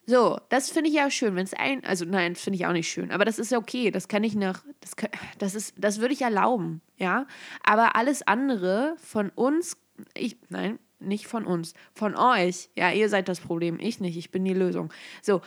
So, 0.06 0.38
das 0.50 0.70
finde 0.70 0.90
ich 0.90 0.96
ja 0.96 1.10
schön, 1.10 1.34
wenn 1.34 1.44
es 1.44 1.54
ein, 1.54 1.82
also 1.84 2.04
nein, 2.04 2.36
finde 2.36 2.58
ich 2.58 2.66
auch 2.66 2.72
nicht 2.72 2.90
schön, 2.90 3.10
aber 3.10 3.24
das 3.24 3.38
ist 3.38 3.50
ja 3.50 3.58
okay, 3.58 3.90
das 3.90 4.06
kann 4.06 4.22
ich 4.22 4.34
nach, 4.34 4.62
das, 4.80 4.92
das 5.38 5.54
ist, 5.54 5.74
das 5.78 5.98
würde 5.98 6.12
ich 6.12 6.20
erlauben, 6.20 6.82
ja. 6.98 7.26
Aber 7.62 7.96
alles 7.96 8.20
andere 8.26 8.96
von 8.98 9.30
uns, 9.30 9.78
ich, 10.14 10.36
nein, 10.50 10.78
nicht 11.00 11.26
von 11.26 11.46
uns, 11.46 11.72
von 11.94 12.16
euch, 12.16 12.68
ja, 12.76 12.90
ihr 12.90 13.08
seid 13.08 13.28
das 13.28 13.40
Problem, 13.40 13.78
ich 13.80 13.98
nicht, 14.00 14.18
ich 14.18 14.30
bin 14.30 14.44
die 14.44 14.52
Lösung. 14.52 14.92
So, 15.22 15.40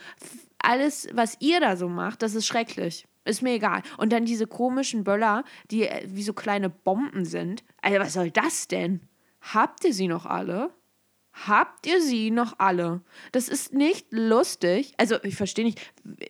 alles, 0.58 1.08
was 1.12 1.36
ihr 1.40 1.60
da 1.60 1.76
so 1.76 1.88
macht, 1.88 2.22
das 2.22 2.34
ist 2.34 2.46
schrecklich. 2.46 3.06
Ist 3.24 3.42
mir 3.42 3.52
egal. 3.52 3.82
Und 3.98 4.12
dann 4.12 4.24
diese 4.24 4.46
komischen 4.46 5.04
Böller, 5.04 5.44
die 5.70 5.86
äh, 5.86 6.02
wie 6.06 6.22
so 6.22 6.32
kleine 6.32 6.70
Bomben 6.70 7.26
sind. 7.26 7.62
Also, 7.82 8.00
was 8.00 8.14
soll 8.14 8.30
das 8.30 8.68
denn? 8.68 9.00
Habt 9.40 9.84
ihr 9.84 9.94
sie 9.94 10.08
noch 10.08 10.26
alle? 10.26 10.70
Habt 11.46 11.86
ihr 11.86 12.02
sie 12.02 12.30
noch 12.30 12.58
alle? 12.58 13.00
Das 13.32 13.48
ist 13.48 13.72
nicht 13.72 14.06
lustig. 14.10 14.94
Also, 14.96 15.16
ich 15.22 15.36
verstehe 15.36 15.64
nicht. 15.64 15.80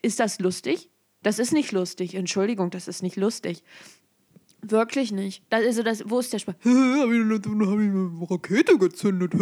Ist 0.02 0.20
das 0.20 0.38
lustig? 0.38 0.90
Das 1.22 1.38
ist 1.38 1.52
nicht 1.52 1.72
lustig. 1.72 2.14
Entschuldigung, 2.14 2.70
das 2.70 2.88
ist 2.88 3.02
nicht 3.02 3.16
lustig. 3.16 3.62
Wirklich 4.60 5.12
nicht. 5.12 5.44
Das, 5.50 5.64
also 5.64 5.82
das, 5.82 6.02
wo 6.10 6.18
ist 6.18 6.32
der 6.32 6.40
Spaß? 6.40 6.56
Habe 6.64 7.16
ich, 7.16 7.22
eine 7.22 8.30
Rakete 8.30 8.76
gezündet. 8.76 9.32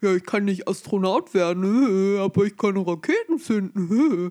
Ja, 0.00 0.14
ich 0.14 0.24
kann 0.24 0.46
nicht 0.46 0.66
Astronaut 0.66 1.34
werden, 1.34 2.18
aber 2.18 2.44
ich 2.44 2.56
kann 2.56 2.76
Raketen 2.76 3.38
zünden. 3.38 4.30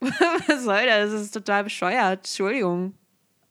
Was 0.00 0.64
soll 0.64 0.86
das? 0.86 1.12
Das 1.12 1.22
ist 1.22 1.34
total 1.34 1.64
bescheuert. 1.64 2.26
Entschuldigung 2.26 2.94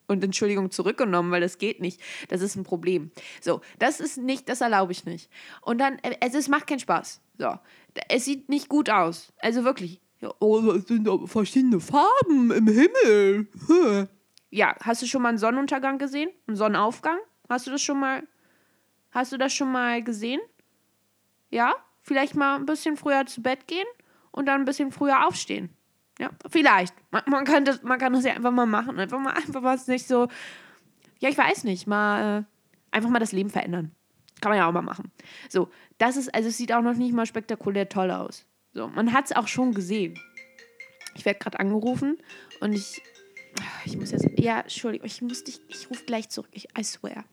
und 0.08 0.24
Entschuldigung 0.24 0.72
zurückgenommen, 0.72 1.32
weil 1.32 1.42
das 1.42 1.58
geht 1.58 1.80
nicht. 1.80 2.02
Das 2.30 2.42
ist 2.42 2.56
ein 2.56 2.64
Problem. 2.64 3.12
So, 3.42 3.62
das 3.80 4.00
ist 4.00 4.18
nicht, 4.18 4.50
das 4.50 4.62
erlaube 4.62 4.92
ich 4.92 5.06
nicht. 5.06 5.30
Und 5.62 5.80
dann, 5.80 6.00
äh, 6.00 6.16
es, 6.20 6.48
macht 6.48 6.68
keinen 6.68 6.80
Spaß. 6.80 7.22
So, 7.38 7.58
es 8.10 8.26
sieht 8.26 8.50
nicht 8.50 8.70
gut 8.70 8.90
aus. 8.90 9.34
Also 9.40 9.64
wirklich. 9.64 10.02
Oh, 10.40 10.60
es 10.72 10.88
sind 10.88 11.10
verschiedene 11.26 11.80
Farben 11.80 12.52
im 12.52 12.68
Himmel. 12.68 13.48
Ja, 14.52 14.76
hast 14.82 15.02
du 15.02 15.06
schon 15.06 15.22
mal 15.22 15.30
einen 15.30 15.38
Sonnenuntergang 15.38 15.98
gesehen? 15.98 16.30
Einen 16.48 16.56
Sonnenaufgang? 16.56 17.18
Hast 17.50 17.68
du 17.68 17.72
das 17.72 17.82
schon 17.82 18.00
mal, 18.00 18.24
hast 19.12 19.32
du 19.32 19.38
das 19.38 19.54
schon 19.54 19.72
mal 19.72 20.04
gesehen? 20.04 20.40
Ja? 21.50 21.76
Vielleicht 22.02 22.36
mal 22.36 22.56
ein 22.56 22.66
bisschen 22.66 22.98
früher 22.98 23.26
zu 23.26 23.42
Bett 23.42 23.68
gehen 23.68 23.88
und 24.32 24.46
dann 24.46 24.62
ein 24.62 24.66
bisschen 24.66 24.92
früher 24.92 25.28
aufstehen. 25.28 25.70
Ja, 26.20 26.30
vielleicht. 26.50 26.94
Man, 27.12 27.24
man, 27.28 27.46
kann 27.46 27.66
das, 27.66 27.82
man 27.84 28.00
kann 28.00 28.14
das 28.14 28.26
ja 28.26 28.34
einfach 28.34 28.52
mal 28.52 28.66
machen. 28.66 29.00
Einfach 29.00 29.20
mal, 29.20 29.34
einfach 29.34 29.64
was 29.64 29.88
nicht 29.88 30.08
so. 30.08 30.28
Ja, 31.20 31.30
ich 31.30 31.38
weiß 31.38 31.64
nicht. 31.64 31.88
Mal 31.88 32.40
äh, 32.40 32.96
einfach 32.96 33.10
mal 33.10 33.20
das 33.20 33.32
Leben 33.32 33.50
verändern. 33.50 33.92
Kann 34.42 34.52
man 34.52 34.58
ja 34.58 34.68
auch 34.68 34.74
mal 34.74 34.82
machen. 34.82 35.12
So, 35.50 35.70
das 35.98 36.18
ist, 36.18 36.34
also 36.34 36.50
es 36.50 36.58
sieht 36.58 36.74
auch 36.74 36.82
noch 36.82 36.96
nicht 36.96 37.14
mal 37.14 37.26
spektakulär 37.26 37.90
toll 37.90 38.12
aus. 38.12 38.46
So, 38.74 38.88
man 38.88 39.14
hat 39.14 39.26
es 39.26 39.36
auch 39.36 39.48
schon 39.48 39.74
gesehen. 39.74 40.20
Ich 41.16 41.26
werde 41.26 41.40
gerade 41.40 41.60
angerufen 41.60 42.18
und 42.60 42.74
ich. 42.74 43.02
Ich 43.86 43.96
muss 43.98 44.12
jetzt. 44.12 44.28
Ja, 44.38 44.62
Entschuldigung, 44.62 45.06
ich 45.06 45.22
muss 45.22 45.44
dich. 45.44 45.62
Ich 45.68 45.90
rufe 45.90 46.06
gleich 46.06 46.30
zurück. 46.30 46.50
Ich, 46.52 46.68
I 46.78 46.84
swear. 46.84 47.24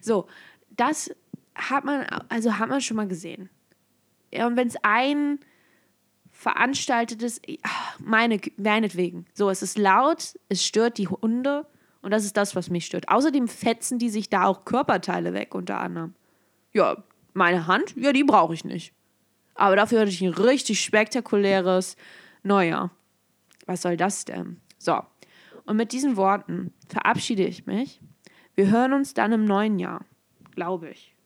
So, 0.00 0.28
das 0.70 1.10
hat 1.54 1.84
man, 1.84 2.04
also 2.28 2.58
hat 2.58 2.68
man 2.68 2.80
schon 2.80 2.96
mal 2.96 3.08
gesehen. 3.08 3.50
Ja, 4.32 4.46
und 4.46 4.56
wenn 4.56 4.68
es 4.68 4.76
ein 4.82 5.38
veranstaltetes, 6.44 7.40
meine, 7.98 8.38
meinetwegen. 8.58 9.24
So, 9.32 9.48
es 9.48 9.62
ist 9.62 9.78
laut, 9.78 10.38
es 10.50 10.62
stört 10.62 10.98
die 10.98 11.08
Hunde 11.08 11.66
und 12.02 12.10
das 12.10 12.26
ist 12.26 12.36
das, 12.36 12.54
was 12.54 12.68
mich 12.68 12.84
stört. 12.84 13.08
Außerdem 13.08 13.48
fetzen 13.48 13.98
die 13.98 14.10
sich 14.10 14.28
da 14.28 14.44
auch 14.44 14.66
Körperteile 14.66 15.32
weg, 15.32 15.54
unter 15.54 15.80
anderem. 15.80 16.14
Ja, 16.74 17.02
meine 17.32 17.66
Hand, 17.66 17.96
ja, 17.96 18.12
die 18.12 18.24
brauche 18.24 18.52
ich 18.52 18.62
nicht. 18.62 18.92
Aber 19.54 19.74
dafür 19.74 20.00
hatte 20.00 20.10
ich 20.10 20.20
ein 20.20 20.34
richtig 20.34 20.84
spektakuläres 20.84 21.96
Neujahr. 22.42 22.90
Was 23.64 23.80
soll 23.80 23.96
das 23.96 24.26
denn? 24.26 24.60
So, 24.76 25.00
und 25.64 25.78
mit 25.78 25.92
diesen 25.92 26.18
Worten 26.18 26.74
verabschiede 26.88 27.44
ich 27.44 27.64
mich. 27.64 28.02
Wir 28.54 28.70
hören 28.70 28.92
uns 28.92 29.14
dann 29.14 29.32
im 29.32 29.46
neuen 29.46 29.78
Jahr, 29.78 30.04
glaube 30.54 30.90
ich. 30.90 31.16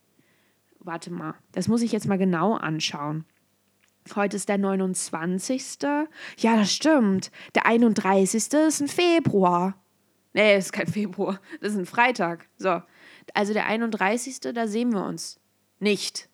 Warte 0.79 1.11
mal, 1.11 1.33
das 1.51 1.67
muss 1.67 1.81
ich 1.81 1.91
jetzt 1.91 2.07
mal 2.07 2.17
genau 2.17 2.55
anschauen. 2.55 3.25
Heute 4.15 4.37
ist 4.37 4.49
der 4.49 4.57
29. 4.57 5.63
Ja, 6.37 6.55
das 6.57 6.71
stimmt. 6.71 7.31
Der 7.55 7.65
31. 7.65 8.53
ist 8.53 8.81
ein 8.81 8.87
Februar. 8.87 9.75
Nee, 10.33 10.57
ist 10.57 10.73
kein 10.73 10.87
Februar. 10.87 11.39
Das 11.61 11.73
ist 11.73 11.77
ein 11.77 11.85
Freitag. 11.85 12.47
So. 12.57 12.81
Also 13.33 13.53
der 13.53 13.65
31. 13.67 14.39
da 14.39 14.67
sehen 14.67 14.93
wir 14.93 15.05
uns 15.05 15.39
nicht. 15.79 16.29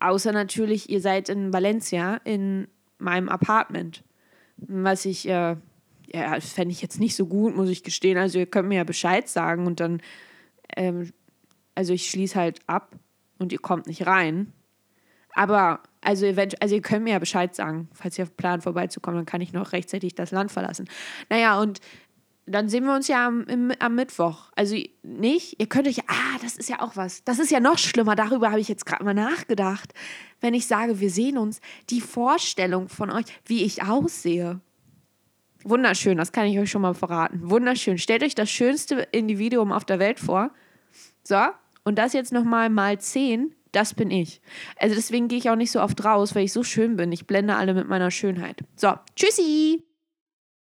außer 0.00 0.32
natürlich, 0.32 0.90
ihr 0.90 1.00
seid 1.00 1.28
in 1.28 1.52
Valencia 1.52 2.16
in 2.24 2.68
meinem 2.98 3.28
Apartment. 3.28 4.02
Was 4.56 5.04
ich, 5.04 5.28
äh, 5.28 5.56
ja, 6.12 6.40
fände 6.40 6.72
ich 6.72 6.82
jetzt 6.82 7.00
nicht 7.00 7.16
so 7.16 7.26
gut, 7.26 7.56
muss 7.56 7.68
ich 7.68 7.82
gestehen. 7.82 8.18
Also 8.18 8.38
ihr 8.38 8.46
könnt 8.46 8.68
mir 8.68 8.78
ja 8.78 8.84
Bescheid 8.84 9.28
sagen 9.28 9.66
und 9.66 9.80
dann, 9.80 10.00
ähm, 10.76 11.12
also 11.74 11.92
ich 11.92 12.10
schließe 12.10 12.38
halt 12.38 12.60
ab 12.66 12.96
und 13.38 13.52
ihr 13.52 13.58
kommt 13.58 13.86
nicht 13.86 14.06
rein. 14.06 14.52
Aber, 15.34 15.80
also, 16.00 16.26
also 16.60 16.74
ihr 16.74 16.82
könnt 16.82 17.04
mir 17.04 17.12
ja 17.12 17.18
Bescheid 17.18 17.54
sagen, 17.54 17.88
falls 17.92 18.18
ihr 18.18 18.26
plant 18.26 18.62
vorbeizukommen, 18.62 19.18
dann 19.18 19.26
kann 19.26 19.40
ich 19.40 19.52
noch 19.52 19.72
rechtzeitig 19.72 20.14
das 20.14 20.30
Land 20.30 20.52
verlassen. 20.52 20.88
Naja, 21.30 21.58
und 21.58 21.80
dann 22.46 22.68
sehen 22.68 22.84
wir 22.84 22.94
uns 22.94 23.08
ja 23.08 23.26
am, 23.26 23.44
im, 23.44 23.72
am 23.78 23.94
Mittwoch. 23.94 24.50
Also 24.56 24.76
nicht, 25.02 25.60
ihr 25.60 25.66
könnt 25.66 25.86
euch, 25.86 26.00
ah, 26.08 26.38
das 26.42 26.56
ist 26.56 26.68
ja 26.68 26.80
auch 26.80 26.96
was. 26.96 27.22
Das 27.24 27.38
ist 27.38 27.50
ja 27.50 27.60
noch 27.60 27.78
schlimmer, 27.78 28.16
darüber 28.16 28.50
habe 28.50 28.60
ich 28.60 28.68
jetzt 28.68 28.84
gerade 28.84 29.04
mal 29.04 29.14
nachgedacht. 29.14 29.94
Wenn 30.40 30.54
ich 30.54 30.66
sage, 30.66 30.98
wir 31.00 31.10
sehen 31.10 31.38
uns, 31.38 31.60
die 31.88 32.00
Vorstellung 32.00 32.88
von 32.88 33.10
euch, 33.10 33.26
wie 33.46 33.62
ich 33.62 33.84
aussehe. 33.84 34.60
Wunderschön, 35.64 36.18
das 36.18 36.32
kann 36.32 36.46
ich 36.46 36.58
euch 36.58 36.70
schon 36.70 36.82
mal 36.82 36.94
verraten. 36.94 37.48
Wunderschön. 37.48 37.98
Stellt 37.98 38.24
euch 38.24 38.34
das 38.34 38.50
schönste 38.50 39.06
Individuum 39.12 39.70
auf 39.70 39.84
der 39.84 40.00
Welt 40.00 40.18
vor. 40.18 40.50
So, 41.22 41.40
und 41.84 41.96
das 41.98 42.12
jetzt 42.12 42.32
nochmal 42.32 42.68
mal 42.68 42.98
10, 42.98 43.54
das 43.72 43.94
bin 43.94 44.10
ich. 44.10 44.40
Also 44.78 44.94
deswegen 44.94 45.28
gehe 45.28 45.38
ich 45.38 45.50
auch 45.50 45.56
nicht 45.56 45.72
so 45.72 45.80
oft 45.80 46.04
raus, 46.04 46.34
weil 46.34 46.44
ich 46.44 46.52
so 46.52 46.62
schön 46.62 46.96
bin. 46.96 47.12
Ich 47.12 47.26
blende 47.26 47.56
alle 47.56 47.74
mit 47.74 47.88
meiner 47.88 48.10
Schönheit. 48.10 48.60
So, 48.76 48.94
tschüssi! 49.16 49.82